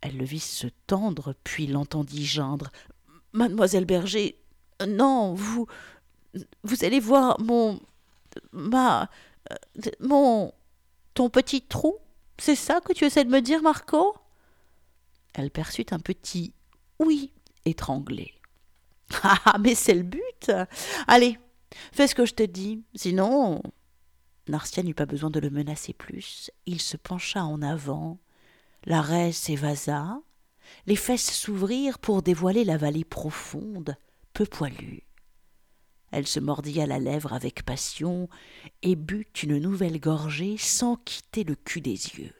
Elle 0.01 0.17
le 0.17 0.25
vit 0.25 0.39
se 0.39 0.67
tendre, 0.87 1.35
puis 1.43 1.67
l'entendit 1.67 2.25
geindre. 2.25 2.71
Mademoiselle 3.33 3.85
Berger, 3.85 4.39
non, 4.87 5.33
vous. 5.33 5.67
Vous 6.63 6.83
allez 6.83 6.99
voir 6.99 7.39
mon. 7.41 7.79
ma. 8.51 9.09
mon. 9.99 10.53
ton 11.13 11.29
petit 11.29 11.61
trou 11.61 11.95
C'est 12.37 12.55
ça 12.55 12.81
que 12.81 12.93
tu 12.93 13.05
essaies 13.05 13.25
de 13.25 13.29
me 13.29 13.41
dire, 13.41 13.61
Marco? 13.61 14.15
Elle 15.33 15.51
perçut 15.51 15.87
un 15.91 15.99
petit 15.99 16.53
oui 16.99 17.31
étranglé. 17.65 18.31
Ah, 19.23 19.57
mais 19.59 19.75
c'est 19.75 19.93
le 19.93 20.01
but 20.01 20.51
Allez, 21.07 21.37
Fais 21.91 22.07
ce 22.07 22.15
que 22.15 22.25
je 22.25 22.33
te 22.33 22.43
dis, 22.43 22.83
sinon. 22.95 23.61
Narcia 24.47 24.83
n'eut 24.83 24.93
pas 24.93 25.05
besoin 25.05 25.29
de 25.29 25.39
le 25.39 25.49
menacer 25.49 25.93
plus. 25.93 26.51
Il 26.65 26.79
se 26.79 26.97
pencha 26.97 27.43
en 27.43 27.61
avant, 27.61 28.19
la 28.85 29.01
raie 29.01 29.31
s'évasa, 29.31 30.19
les 30.85 30.95
fesses 30.95 31.31
s'ouvrirent 31.31 31.99
pour 31.99 32.21
dévoiler 32.21 32.63
la 32.63 32.77
vallée 32.77 33.03
profonde, 33.03 33.97
peu 34.33 34.45
poilue. 34.45 34.99
Elle 36.11 36.27
se 36.27 36.39
mordit 36.39 36.79
à 36.79 36.85
la 36.85 36.99
lèvre 36.99 37.33
avec 37.33 37.63
passion 37.63 38.29
et 38.83 38.95
but 38.95 39.43
une 39.43 39.57
nouvelle 39.57 39.99
gorgée 39.99 40.57
sans 40.57 40.97
quitter 40.97 41.43
le 41.43 41.55
cul 41.55 41.81
des 41.81 41.91
yeux. 41.91 42.33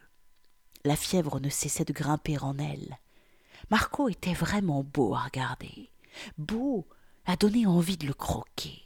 La 0.84 0.96
fièvre 0.96 1.40
ne 1.40 1.50
cessait 1.50 1.84
de 1.84 1.92
grimper 1.92 2.38
en 2.38 2.58
elle. 2.58 2.98
Marco 3.70 4.08
était 4.08 4.32
vraiment 4.32 4.84
beau 4.84 5.14
à 5.14 5.24
regarder, 5.24 5.90
beau 6.38 6.86
à 7.24 7.34
donner 7.36 7.66
envie 7.66 7.96
de 7.96 8.06
le 8.06 8.14
croquer 8.14 8.85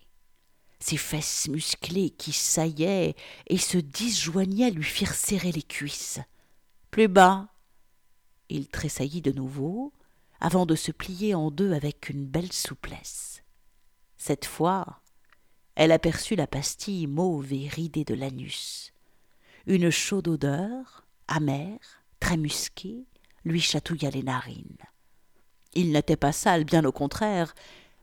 ses 0.80 0.96
fesses 0.96 1.48
musclées 1.48 2.10
qui 2.10 2.32
saillaient 2.32 3.14
et 3.46 3.58
se 3.58 3.78
disjoignaient 3.78 4.70
lui 4.70 4.84
firent 4.84 5.14
serrer 5.14 5.52
les 5.52 5.62
cuisses. 5.62 6.20
Plus 6.90 7.08
bas. 7.08 7.48
Il 8.48 8.68
tressaillit 8.68 9.22
de 9.22 9.32
nouveau, 9.32 9.92
avant 10.40 10.66
de 10.66 10.74
se 10.74 10.90
plier 10.90 11.34
en 11.34 11.50
deux 11.50 11.72
avec 11.72 12.08
une 12.08 12.26
belle 12.26 12.52
souplesse. 12.52 13.42
Cette 14.16 14.46
fois, 14.46 15.00
elle 15.76 15.92
aperçut 15.92 16.34
la 16.34 16.46
pastille 16.46 17.06
mauve 17.06 17.52
et 17.52 17.68
ridée 17.68 18.04
de 18.04 18.14
l'anus. 18.14 18.92
Une 19.66 19.90
chaude 19.90 20.28
odeur, 20.28 21.06
amère, 21.28 22.02
très 22.18 22.36
musquée, 22.36 23.06
lui 23.44 23.60
chatouilla 23.60 24.10
les 24.10 24.22
narines. 24.22 24.78
Il 25.74 25.92
n'était 25.92 26.16
pas 26.16 26.32
sale, 26.32 26.64
bien 26.64 26.84
au 26.84 26.92
contraire, 26.92 27.54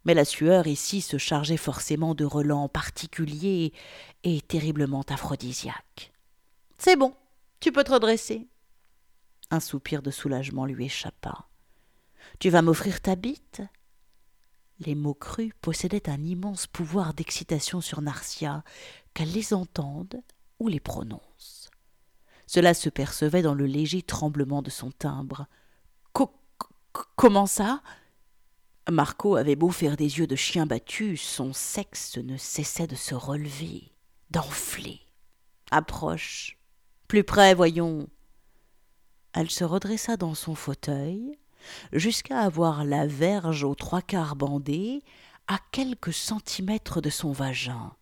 mais 0.07 0.13
la 0.13 0.23
sueur 0.23 0.67
ici 0.67 1.01
se 1.01 1.17
chargeait 1.17 1.57
forcément 1.57 2.15
de 2.15 2.23
relents 2.23 2.69
particuliers 2.69 3.73
et 4.23 4.39
terriblement 4.39 5.03
aphrodisiaques. 5.09 6.13
C'est 6.77 6.95
bon, 6.95 7.13
tu 7.59 7.73
peux 7.73 7.83
te 7.83 7.91
redresser. 7.91 8.47
Un 9.51 9.59
soupir 9.59 10.01
de 10.01 10.09
soulagement 10.09 10.65
lui 10.65 10.85
échappa. 10.85 11.49
Tu 12.39 12.49
vas 12.49 12.61
m'offrir 12.61 13.01
ta 13.01 13.17
bite? 13.17 13.61
Les 14.79 14.95
mots 14.95 15.13
crus 15.13 15.51
possédaient 15.59 16.09
un 16.09 16.23
immense 16.23 16.67
pouvoir 16.67 17.13
d'excitation 17.13 17.81
sur 17.81 18.01
Narcia, 18.01 18.63
qu'elle 19.13 19.33
les 19.33 19.53
entende 19.53 20.21
ou 20.59 20.69
les 20.69 20.79
prononce. 20.79 21.69
Cela 22.45 22.73
se 22.73 22.87
percevait 22.87 23.41
dans 23.41 23.55
le 23.55 23.65
léger 23.65 24.03
tremblement 24.03 24.61
de 24.61 24.69
son 24.69 24.89
timbre. 24.91 25.47
Comment 27.17 27.45
ça? 27.45 27.81
Marco 28.89 29.35
avait 29.35 29.57
beau 29.57 29.69
faire 29.69 29.97
des 29.97 30.19
yeux 30.19 30.27
de 30.27 30.35
chien 30.35 30.65
battu, 30.65 31.17
son 31.17 31.51
sexe 31.51 32.17
ne 32.17 32.37
cessait 32.37 32.87
de 32.87 32.95
se 32.95 33.15
relever, 33.15 33.91
d'enfler. 34.31 35.01
Approche. 35.71 36.57
Plus 37.07 37.25
près, 37.25 37.53
voyons. 37.53 38.07
Elle 39.33 39.51
se 39.51 39.65
redressa 39.65 40.15
dans 40.15 40.35
son 40.35 40.55
fauteuil, 40.55 41.37
jusqu'à 41.91 42.39
avoir 42.39 42.85
la 42.85 43.07
verge 43.07 43.65
aux 43.65 43.75
trois 43.75 44.01
quarts 44.01 44.37
bandée, 44.37 45.03
à 45.47 45.59
quelques 45.71 46.13
centimètres 46.13 47.01
de 47.01 47.09
son 47.09 47.33
vagin. 47.33 47.93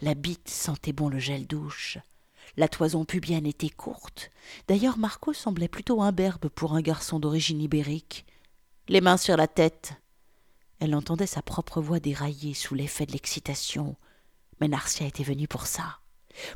La 0.00 0.14
bite 0.14 0.48
sentait 0.48 0.92
bon 0.92 1.08
le 1.08 1.18
gel 1.18 1.46
douche. 1.46 1.98
La 2.56 2.68
toison 2.68 3.04
pubienne 3.04 3.46
était 3.46 3.68
courte. 3.68 4.30
D'ailleurs, 4.68 4.96
Marco 4.96 5.32
semblait 5.32 5.68
plutôt 5.68 6.00
imberbe 6.02 6.48
pour 6.48 6.74
un 6.74 6.80
garçon 6.80 7.20
d'origine 7.20 7.60
ibérique. 7.60 8.24
Les 8.88 9.00
mains 9.00 9.16
sur 9.16 9.36
la 9.36 9.46
tête. 9.46 9.94
Elle 10.80 10.94
entendait 10.94 11.26
sa 11.26 11.42
propre 11.42 11.80
voix 11.80 12.00
dérailler 12.00 12.54
sous 12.54 12.74
l'effet 12.74 13.06
de 13.06 13.12
l'excitation. 13.12 13.96
Mais 14.60 14.68
Narcia 14.68 15.06
était 15.06 15.24
venue 15.24 15.48
pour 15.48 15.66
ça 15.66 15.98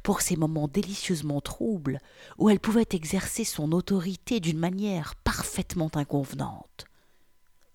pour 0.03 0.21
ces 0.21 0.37
moments 0.37 0.69
délicieusement 0.69 1.41
troubles 1.41 1.99
où 2.39 2.49
elle 2.51 2.61
pouvait 2.61 2.87
exercer 2.93 3.45
son 3.45 3.73
autorité 3.73 4.41
d'une 4.41 4.59
manière 4.59 5.15
parfaitement 5.17 5.91
inconvenante. 5.95 6.87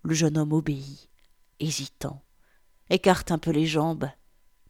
Le 0.02 0.14
jeune 0.14 0.38
homme 0.38 0.52
obéit, 0.52 1.08
hésitant, 1.60 2.22
écarte 2.90 3.30
un 3.30 3.38
peu 3.38 3.50
les 3.50 3.66
jambes. 3.66 4.08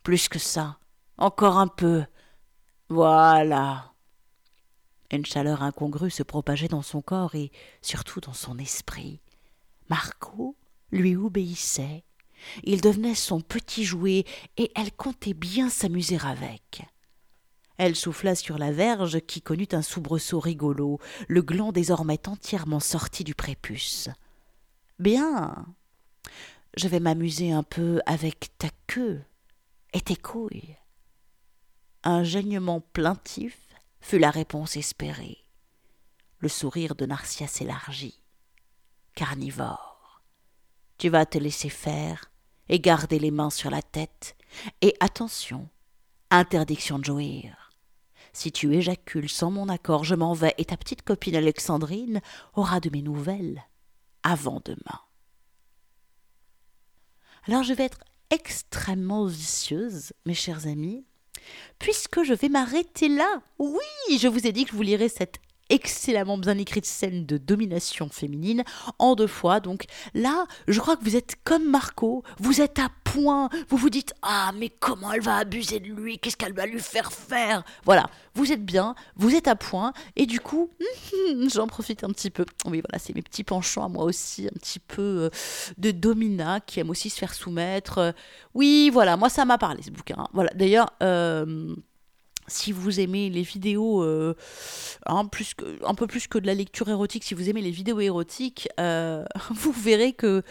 Plus 0.03 0.29
que 0.29 0.39
ça, 0.39 0.79
encore 1.17 1.59
un 1.59 1.69
peu. 1.69 2.05
Voilà. 2.89 3.93
Une 5.11 5.27
chaleur 5.27 5.63
incongrue 5.63 6.11
se 6.11 6.23
propageait 6.23 6.69
dans 6.69 6.83
son 6.83 7.03
corps 7.03 7.35
et 7.35 7.51
surtout 7.83 8.21
dans 8.21 8.33
son 8.33 8.59
esprit. 8.59 9.21
Marco 9.89 10.57
lui 10.93 11.17
obéissait. 11.17 12.05
Il 12.63 12.81
devenait 12.81 13.15
son 13.15 13.41
petit 13.41 13.85
jouet 13.85 14.25
et 14.57 14.71
elle 14.75 14.93
comptait 14.93 15.35
bien 15.35 15.71
s'amuser 15.71 16.19
avec. 16.23 16.83
Elle 17.79 17.95
souffla 17.95 18.35
sur 18.35 18.59
la 18.59 18.73
verge 18.73 19.21
qui 19.21 19.41
connut 19.41 19.69
un 19.73 19.83
soubresaut 19.83 20.41
rigolo, 20.41 20.99
le 21.29 21.43
gland 21.43 21.73
désormais 21.73 22.29
entièrement 22.29 22.81
sorti 22.81 23.23
du 23.23 23.35
prépuce. 23.35 24.09
Bien. 24.99 25.67
Je 26.77 26.89
vais 26.89 27.01
m'amuser 27.01 27.53
un 27.53 27.63
peu 27.63 28.01
avec 28.05 28.57
ta 28.59 28.69
queue 28.89 29.21
et 29.93 30.01
tes 30.01 30.17
couilles. 30.17 30.77
Un 32.03 32.25
gênement 32.25 32.81
plaintif 32.81 33.59
fut 34.01 34.19
la 34.19 34.31
réponse 34.31 34.77
espérée. 34.77 35.39
Le 36.41 36.49
sourire 36.49 36.95
de 36.95 37.07
Narcia 37.07 37.47
s'élargit. 37.47 38.21
Carnivore. 39.19 40.23
Tu 40.97 41.09
vas 41.09 41.27
te 41.27 41.39
laisser 41.39 41.71
faire 41.71 42.31
et 42.69 42.79
garder 42.79 43.19
les 43.19 43.33
mains 43.33 43.51
sur 43.51 43.69
la 43.69 43.83
tête. 43.83 44.37
Et 44.81 44.95
attention, 45.01 45.69
interdiction 46.31 47.01
de 47.01 47.05
jouir. 47.05 47.73
Si 48.33 48.53
tu 48.53 48.73
éjacules 48.77 49.29
sans 49.29 49.51
mon 49.51 49.69
accord, 49.69 50.05
je 50.05 50.15
m'en 50.15 50.35
vais, 50.35 50.55
et 50.57 50.67
ta 50.67 50.77
petite 50.77 51.03
copine 51.03 51.35
Alexandrine 51.35 52.21
aura 52.55 52.79
de 52.79 52.91
mes 52.91 53.03
nouvelles 53.03 53.65
avant 54.23 54.63
demain. 54.65 55.01
Alors 57.49 57.65
je 57.65 57.75
vais 57.75 57.87
être 57.87 58.05
extrêmement 58.31 59.25
vicieuse, 59.25 60.13
mes 60.27 60.35
chers 60.35 60.69
amis, 60.69 61.05
puisque 61.81 62.23
je 62.23 62.35
vais 62.35 62.49
m'arrêter 62.49 63.09
là. 63.09 63.43
Oui, 63.59 64.17
je 64.17 64.29
vous 64.29 64.47
ai 64.47 64.53
dit 64.53 64.65
que 64.65 64.71
je 64.71 64.77
vous 64.77 64.83
lirai 64.83 65.09
cette 65.09 65.41
excellemment 65.69 66.39
bien 66.39 66.59
écrite 66.59 66.87
scène 66.87 67.27
de 67.27 67.37
domination 67.37 68.09
féminine 68.09 68.65
en 68.99 69.15
deux 69.15 69.27
fois. 69.27 69.61
Donc 69.61 69.85
là, 70.15 70.47
je 70.67 70.81
crois 70.81 70.97
que 70.97 71.05
vous 71.05 71.17
êtes 71.17 71.37
comme 71.45 71.69
Marco, 71.69 72.23
vous 72.39 72.61
êtes 72.61 72.79
à 72.79 72.89
point, 73.05 73.49
vous 73.69 73.77
vous 73.77 73.91
dites 73.91 74.15
Ah, 74.23 74.53
mais 74.57 74.69
comment 74.69 75.13
elle 75.13 75.21
va 75.21 75.37
abuser 75.37 75.81
de 75.81 75.89
lui? 75.89 76.19
Qu'est-ce 76.19 76.37
qu'elle 76.37 76.53
va 76.55 76.67
lui 76.67 76.81
faire 76.81 77.13
faire? 77.13 77.65
Voilà, 77.85 78.09
vous 78.35 78.53
êtes 78.53 78.65
bien, 78.65 78.95
vous 79.17 79.35
êtes 79.35 79.49
à 79.49 79.57
point, 79.57 79.93
et 80.17 80.27
du 80.27 80.41
coup, 80.41 80.71
j'en 81.49 81.67
profite 81.67 82.05
un 82.05 82.11
petit 82.11 82.31
peu. 82.31 82.45
Oui, 82.67 82.83
voilà, 82.89 82.99
c'est 82.99 83.15
mes 83.15 83.23
petits 83.23 83.45
penchants 83.45 83.85
à 83.85 83.89
moi 83.89 84.05
aussi, 84.05 84.47
un 84.47 84.59
petit 84.59 84.81
peu 84.81 85.03
euh, 85.03 85.31
de 85.79 85.91
domina 85.91 86.61
qui 86.61 86.81
aime 86.81 86.91
aussi 86.91 87.11
se 87.11 87.19
faire 87.19 87.35
soumettre. 87.35 88.15
oui, 88.55 88.91
voilà, 88.93 89.17
moi 89.17 89.29
ça 89.29 89.45
m'a 89.45 89.59
parlé 89.59 89.83
ce 89.83 89.91
bouquin. 89.91 90.29
Voilà, 90.33 90.51
d'ailleurs, 90.55 90.91
euh, 91.03 91.75
si 92.49 92.73
vous 92.73 93.01
aimez 93.01 93.31
les 93.31 93.43
vidéos, 93.43 94.03
euh, 94.03 94.35
que, 95.07 95.85
un 95.85 95.95
peu 95.95 96.07
plus 96.07 96.27
que 96.27 96.39
de 96.39 96.47
la 96.47 96.55
lecture 96.55 96.89
érotique, 96.89 97.25
si 97.25 97.35
vous 97.35 97.49
aimez 97.49 97.63
les 97.63 97.71
vidéos 97.71 98.01
érotiques, 98.01 98.69
euh, 98.81 99.25
vous 99.51 99.73
verrez 99.73 100.13
que 100.13 100.43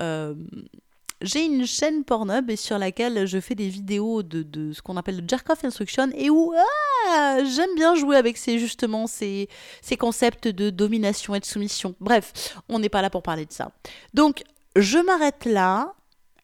euh, 0.00 0.34
j'ai 1.20 1.44
une 1.44 1.66
chaîne 1.66 2.04
Pornhub 2.04 2.48
et 2.50 2.56
sur 2.56 2.78
laquelle 2.78 3.26
je 3.26 3.40
fais 3.40 3.54
des 3.54 3.68
vidéos 3.68 4.22
de, 4.22 4.72
ce 4.72 4.80
qu'on 4.80 4.96
appelle 4.96 5.18
le 5.18 5.24
jerk-off 5.28 5.64
instruction 5.64 6.10
et 6.14 6.30
où 6.30 6.52
ah, 7.08 7.38
j'aime 7.44 7.74
bien 7.76 7.94
jouer 7.94 8.16
avec 8.16 8.38
ces, 8.38 8.58
justement 8.58 9.06
ces, 9.06 9.48
ces 9.82 9.96
concepts 9.96 10.48
de 10.48 10.70
domination 10.70 11.34
et 11.34 11.40
de 11.40 11.44
soumission. 11.44 11.94
Bref, 12.00 12.56
on 12.68 12.78
n'est 12.78 12.88
pas 12.88 13.02
là 13.02 13.10
pour 13.10 13.22
parler 13.22 13.44
de 13.44 13.52
ça. 13.52 13.72
Donc, 14.14 14.42
je 14.76 14.98
m'arrête 14.98 15.44
là 15.44 15.94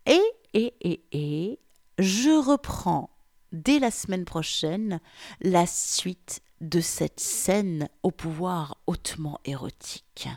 et, 0.04 0.20
et, 0.52 0.74
et, 0.82 1.00
et, 1.12 1.58
je 1.98 2.30
reprends 2.30 3.08
dès 3.56 3.78
la 3.78 3.90
semaine 3.90 4.24
prochaine 4.24 5.00
la 5.40 5.66
suite 5.66 6.40
de 6.60 6.80
cette 6.80 7.20
scène 7.20 7.88
au 8.02 8.10
pouvoir 8.10 8.78
hautement 8.86 9.40
érotique. 9.44 10.28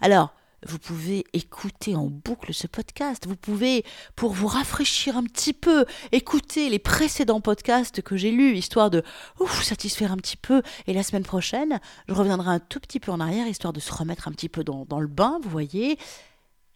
Alors, 0.00 0.32
vous 0.66 0.78
pouvez 0.78 1.24
écouter 1.34 1.94
en 1.94 2.06
boucle 2.06 2.54
ce 2.54 2.66
podcast. 2.66 3.26
Vous 3.26 3.36
pouvez, 3.36 3.84
pour 4.16 4.32
vous 4.32 4.46
rafraîchir 4.46 5.16
un 5.16 5.24
petit 5.24 5.52
peu, 5.52 5.84
écouter 6.12 6.70
les 6.70 6.78
précédents 6.78 7.40
podcasts 7.40 8.00
que 8.00 8.16
j'ai 8.16 8.30
lus, 8.30 8.56
histoire 8.56 8.90
de 8.90 9.02
vous 9.36 9.62
satisfaire 9.62 10.12
un 10.12 10.16
petit 10.16 10.38
peu. 10.38 10.62
Et 10.86 10.94
la 10.94 11.02
semaine 11.02 11.24
prochaine, 11.24 11.80
je 12.08 12.14
reviendrai 12.14 12.48
un 12.48 12.60
tout 12.60 12.80
petit 12.80 13.00
peu 13.00 13.12
en 13.12 13.20
arrière, 13.20 13.46
histoire 13.46 13.72
de 13.72 13.80
se 13.80 13.92
remettre 13.92 14.26
un 14.28 14.32
petit 14.32 14.48
peu 14.48 14.64
dans 14.64 15.00
le 15.00 15.06
bain, 15.06 15.38
vous 15.42 15.50
voyez. 15.50 15.98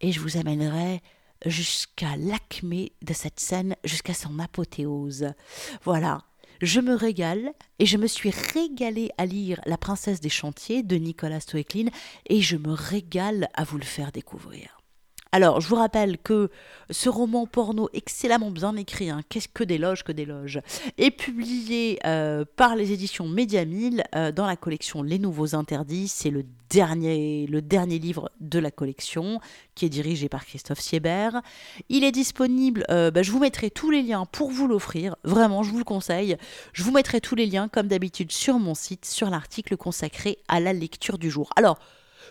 Et 0.01 0.13
je 0.13 0.21
vous 0.21 0.37
amènerai 0.37 1.03
jusqu'à 1.47 2.17
l'acmé 2.17 2.93
de 3.03 3.13
cette 3.13 3.41
scène, 3.41 3.77
jusqu'à 3.85 4.15
son 4.15 4.39
apothéose. 4.39 5.33
Voilà, 5.85 6.23
je 6.61 6.81
me 6.81 6.95
régale 6.95 7.53
et 7.79 7.87
je 7.87 7.97
me 7.97 8.07
suis 8.07 8.31
régalée 8.31 9.11
à 9.19 9.27
lire 9.27 9.61
La 9.67 9.79
princesse 9.79 10.21
des 10.21 10.29
chantiers 10.29 10.83
de 10.83 10.97
Nicolas 10.97 11.41
Stoecklin 11.41 11.87
et 12.27 12.41
je 12.41 12.57
me 12.57 12.73
régale 12.73 13.49
à 13.55 13.65
vous 13.65 13.79
le 13.79 13.85
faire 13.85 14.13
découvrir. 14.13 14.78
Alors, 15.31 15.61
je 15.61 15.69
vous 15.69 15.77
rappelle 15.77 16.17
que 16.17 16.49
ce 16.89 17.11
roman 17.11 17.47
porno 17.47 17.91
excellemment 17.93 18.51
bien 18.51 18.75
écrit, 18.77 19.11
hein, 19.11 19.21
qu'est-ce 19.29 19.49
que 19.49 19.63
des 19.63 19.77
loges, 19.77 20.03
que 20.03 20.13
des 20.13 20.25
loges, 20.25 20.61
est 20.97 21.11
publié 21.11 21.99
euh, 22.07 22.47
par 22.57 22.77
les 22.77 22.93
éditions 22.93 23.29
Média 23.29 23.63
euh, 24.15 24.33
dans 24.33 24.47
la 24.47 24.57
collection 24.57 25.03
Les 25.03 25.19
Nouveaux 25.19 25.55
Interdits. 25.55 26.09
C'est 26.09 26.31
le 26.31 26.45
dernier, 26.71 27.47
le 27.47 27.61
dernier 27.61 27.99
livre 27.99 28.31
de 28.41 28.59
la 28.59 28.71
collection 28.71 29.41
qui 29.75 29.85
est 29.85 29.91
dirigé 29.91 30.31
par 30.31 30.47
Christophe 30.47 30.81
Siebert. 30.81 31.43
Il 31.91 32.05
est 32.05 32.13
disponible, 32.13 32.85
euh, 32.91 33.11
bah, 33.11 33.23
je 33.23 33.31
vous 33.31 33.41
mettrai 33.41 33.71
tous 33.71 33.91
les 33.91 34.03
liens 34.03 34.25
pour 34.25 34.51
vous 34.51 34.67
l'offrir, 34.67 35.17
vraiment, 35.25 35.63
je 35.63 35.71
vous 35.71 35.79
le 35.79 35.85
conseille. 35.85 36.39
Je 36.73 36.83
vous 36.83 36.93
mettrai 36.93 37.21
tous 37.21 37.35
les 37.35 37.47
liens, 37.47 37.69
comme 37.69 37.89
d'habitude, 37.89 38.33
sur 38.33 38.59
mon 38.59 38.75
site, 38.75 39.05
sur 39.05 39.29
l'article 39.29 39.77
consacré 39.77 40.39
à 40.49 40.59
la 40.59 40.73
lecture 40.73 41.19
du 41.19 41.31
jour. 41.31 41.51
Alors, 41.57 41.79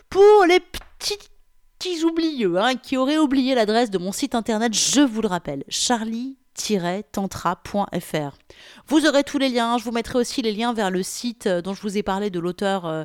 pour 0.09 0.45
les 0.47 0.59
petites 0.59 1.29
petits 1.77 2.03
oublieux 2.03 2.57
hein, 2.57 2.75
qui 2.75 2.97
auraient 2.97 3.17
oublié 3.17 3.55
l'adresse 3.55 3.89
de 3.89 3.97
mon 3.97 4.11
site 4.11 4.35
internet, 4.35 4.73
je 4.73 5.01
vous 5.01 5.21
le 5.21 5.27
rappelle, 5.27 5.63
charlie 5.69 6.37
tantra.fr. 7.11 8.37
Vous 8.87 9.05
aurez 9.05 9.23
tous 9.23 9.37
les 9.37 9.49
liens, 9.49 9.77
je 9.77 9.83
vous 9.83 9.91
mettrai 9.91 10.17
aussi 10.17 10.41
les 10.41 10.51
liens 10.51 10.73
vers 10.73 10.91
le 10.91 11.03
site 11.03 11.47
euh, 11.47 11.61
dont 11.61 11.73
je 11.73 11.81
vous 11.81 11.97
ai 11.97 12.03
parlé 12.03 12.29
de 12.29 12.39
l'auteur 12.39 12.85
euh, 12.85 13.03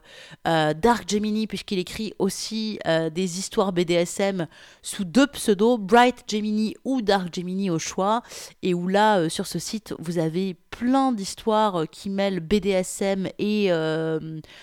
euh, 0.48 0.74
Dark 0.74 1.08
Gemini, 1.08 1.46
puisqu'il 1.46 1.78
écrit 1.78 2.14
aussi 2.18 2.78
des 3.12 3.38
histoires 3.38 3.72
BDSM 3.72 4.46
sous 4.82 5.04
deux 5.04 5.26
pseudos, 5.26 5.78
Bright 5.78 6.24
Gemini 6.28 6.74
ou 6.85 7.02
Dark 7.02 7.35
Gemini 7.35 7.70
au 7.70 7.78
choix, 7.78 8.22
et 8.62 8.74
où 8.74 8.88
là, 8.88 9.28
sur 9.28 9.46
ce 9.46 9.58
site, 9.58 9.94
vous 9.98 10.18
avez 10.18 10.54
plein 10.70 11.12
d'histoires 11.12 11.85
qui 11.90 12.11
mêlent 12.11 12.40
BDSM 12.40 13.28
et 13.38 13.70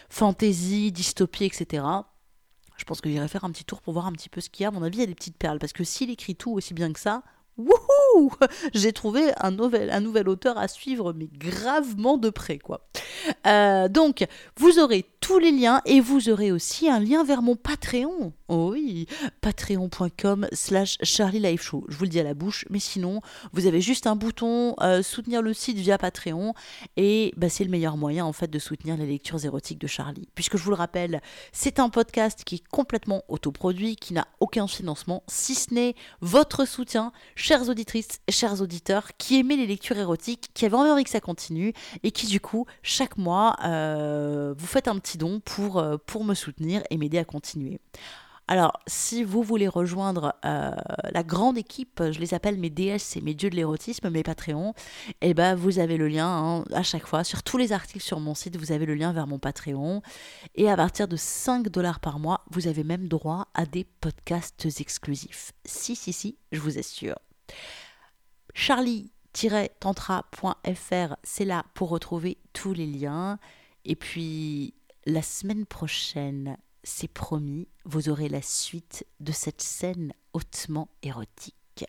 fantasy, 0.10 0.92
dystopie, 0.92 1.46
etc. 1.46 1.84
Je 2.80 2.86
pense 2.86 3.02
que 3.02 3.10
j'irai 3.10 3.28
faire 3.28 3.44
un 3.44 3.52
petit 3.52 3.66
tour 3.66 3.82
pour 3.82 3.94
voir 3.94 4.08
un 4.08 4.14
petit 4.14 4.30
peu 4.30 4.40
ce 4.42 4.50
qu'il 4.50 4.64
y 4.64 4.66
a. 4.66 4.70
À 4.70 4.72
mon 4.72 4.82
avis, 4.82 4.98
il 4.98 5.02
y 5.02 5.04
a 5.04 5.08
des 5.08 5.16
petites 5.16 5.38
perles. 5.38 5.60
Parce 5.60 5.74
que 5.74 5.84
s'il 5.84 6.10
écrit 6.10 6.36
tout 6.36 6.52
aussi 6.52 6.74
bien 6.74 6.92
que 6.94 7.00
ça, 7.00 7.24
wouhou 7.58 8.32
J'ai 8.74 8.94
trouvé 8.94 9.32
un 9.38 9.52
nouvel, 9.52 10.30
auteur 10.30 10.58
à 10.58 10.68
suivre, 10.68 11.14
mais 11.14 11.28
gravement 11.28 12.18
de 12.18 12.30
près, 12.30 12.58
quoi. 12.58 12.88
Euh, 13.46 13.90
donc, 13.90 14.26
vous 14.58 14.80
aurez 14.80 15.06
tous 15.20 15.40
les 15.40 15.52
liens 15.52 15.82
et 15.86 16.00
vous 16.00 16.30
aurez 16.30 16.52
aussi 16.52 16.90
un 16.90 17.00
lien 17.00 17.24
vers 17.24 17.42
mon 17.42 17.56
Patreon. 17.56 18.34
Oh 18.48 18.72
oui, 18.72 19.06
patreon.com 19.42 20.48
slash 20.52 20.98
Charlie 21.04 21.40
Life 21.40 21.62
Show. 21.62 21.86
Je 21.88 21.98
vous 21.98 22.06
le 22.06 22.10
dis 22.10 22.20
à 22.20 22.24
la 22.24 22.34
bouche, 22.34 22.66
mais 22.70 22.80
sinon, 22.80 23.22
vous 23.54 23.68
avez 23.68 23.80
juste 23.80 24.08
un 24.08 24.16
bouton 24.16 24.76
euh, 24.82 25.04
soutenir 25.04 25.42
le 25.42 25.54
site 25.54 25.78
via 25.78 25.98
Patreon 25.98 26.54
et 26.98 27.34
bah, 27.38 27.50
c'est 27.50 27.64
le 27.64 27.70
meilleur 27.70 27.98
moyen 27.98 28.26
en 28.26 28.34
fait 28.34 28.50
de 28.50 28.60
soutenir 28.60 28.98
les 28.98 29.06
lectures 29.06 29.44
érotiques 29.44 29.80
de 29.80 29.88
Charlie. 29.88 30.28
Puisque 30.36 30.58
je 30.58 30.64
vous 30.64 30.72
le 30.72 30.78
rappelle, 30.78 31.22
c'est 31.52 31.80
un 31.80 31.90
podcast 31.90 32.44
qui 32.44 32.56
est 32.56 32.68
complètement 32.72 33.24
autoproduit, 33.28 33.98
qui 33.98 34.14
n'a 34.14 34.28
aucun 34.40 34.68
financement, 34.68 35.24
si 35.28 35.54
ce 35.54 35.74
n'est 35.74 35.96
votre 36.22 36.66
soutien, 36.66 37.12
chères 37.36 37.70
auditrices 37.70 38.20
chers 38.30 38.62
auditeurs, 38.62 39.10
qui 39.18 39.40
aimez 39.40 39.58
les 39.58 39.68
lectures 39.68 39.98
érotiques, 39.98 40.50
qui 40.54 40.66
avaient 40.66 40.76
envie 40.76 41.04
que 41.04 41.10
ça 41.10 41.22
continue 41.22 41.74
et 42.04 42.12
qui 42.12 42.28
du 42.28 42.40
coup, 42.40 42.66
chaque 42.84 43.18
mois, 43.18 43.56
euh, 43.64 44.54
vous 44.58 44.68
faites 44.68 44.88
un 44.88 44.98
petit 44.98 45.09
don 45.18 45.40
pour, 45.40 45.78
euh, 45.78 45.98
pour 45.98 46.24
me 46.24 46.34
soutenir 46.34 46.82
et 46.90 46.98
m'aider 46.98 47.18
à 47.18 47.26
continuer. 47.26 47.80
Alors, 48.50 48.74
si 48.88 49.24
vous 49.24 49.44
voulez 49.44 49.68
rejoindre 49.68 50.34
euh, 50.44 50.72
la 51.12 51.22
grande 51.22 51.60
équipe, 51.60 52.02
je 52.10 52.20
les 52.20 52.34
appelle 52.34 52.58
mes 52.58 52.72
DS 52.72 53.16
et 53.16 53.22
mes 53.22 53.36
dieux 53.36 53.52
de 53.52 53.56
l'érotisme, 53.56 54.10
mes 54.10 54.24
Patreons, 54.24 54.74
eh 55.22 55.36
ben, 55.36 55.54
vous 55.54 55.78
avez 55.78 55.98
le 55.98 56.08
lien 56.08 56.28
hein, 56.28 56.64
à 56.74 56.82
chaque 56.82 57.06
fois. 57.06 57.24
Sur 57.24 57.44
tous 57.44 57.58
les 57.58 57.74
articles 57.74 58.04
sur 58.04 58.20
mon 58.20 58.34
site, 58.34 58.58
vous 58.58 58.72
avez 58.72 58.88
le 58.88 58.96
lien 58.96 59.14
vers 59.14 59.28
mon 59.28 59.38
Patreon. 59.38 60.02
Et 60.56 60.68
à 60.68 60.76
partir 60.76 61.08
de 61.08 61.16
5 61.16 61.70
dollars 61.70 62.00
par 62.00 62.18
mois, 62.18 62.44
vous 62.50 62.68
avez 62.68 62.84
même 62.84 63.08
droit 63.08 63.50
à 63.54 63.68
des 63.68 63.84
podcasts 63.84 64.66
exclusifs. 64.80 65.52
Si, 65.64 65.96
si, 65.96 66.12
si, 66.12 66.40
je 66.52 66.60
vous 66.60 66.80
assure. 66.80 67.20
Charlie-tantra.fr, 68.56 71.16
c'est 71.22 71.46
là 71.46 71.66
pour 71.76 71.90
retrouver 71.90 72.40
tous 72.54 72.74
les 72.74 72.88
liens. 72.88 73.38
Et 73.86 73.96
puis, 73.96 74.74
la 75.06 75.22
semaine 75.22 75.66
prochaine, 75.66 76.58
c'est 76.84 77.08
promis, 77.08 77.68
vous 77.86 78.10
aurez 78.10 78.30
la 78.30 78.42
suite 78.42 79.06
de 79.20 79.32
cette 79.32 79.62
scène 79.62 80.14
hautement 80.34 80.90
érotique. 81.02 81.86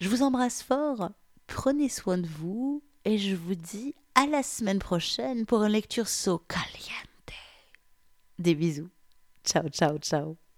Je 0.00 0.08
vous 0.08 0.22
embrasse 0.22 0.62
fort, 0.62 1.10
prenez 1.46 1.88
soin 1.88 2.18
de 2.18 2.26
vous 2.26 2.82
et 3.04 3.18
je 3.18 3.34
vous 3.34 3.54
dis 3.54 3.94
à 4.14 4.26
la 4.26 4.42
semaine 4.42 4.78
prochaine 4.78 5.46
pour 5.46 5.62
une 5.62 5.72
lecture 5.72 6.08
so 6.08 6.38
caliente. 6.38 7.06
Des 8.38 8.54
bisous. 8.54 8.90
Ciao, 9.44 9.68
ciao, 9.68 9.98
ciao. 9.98 10.49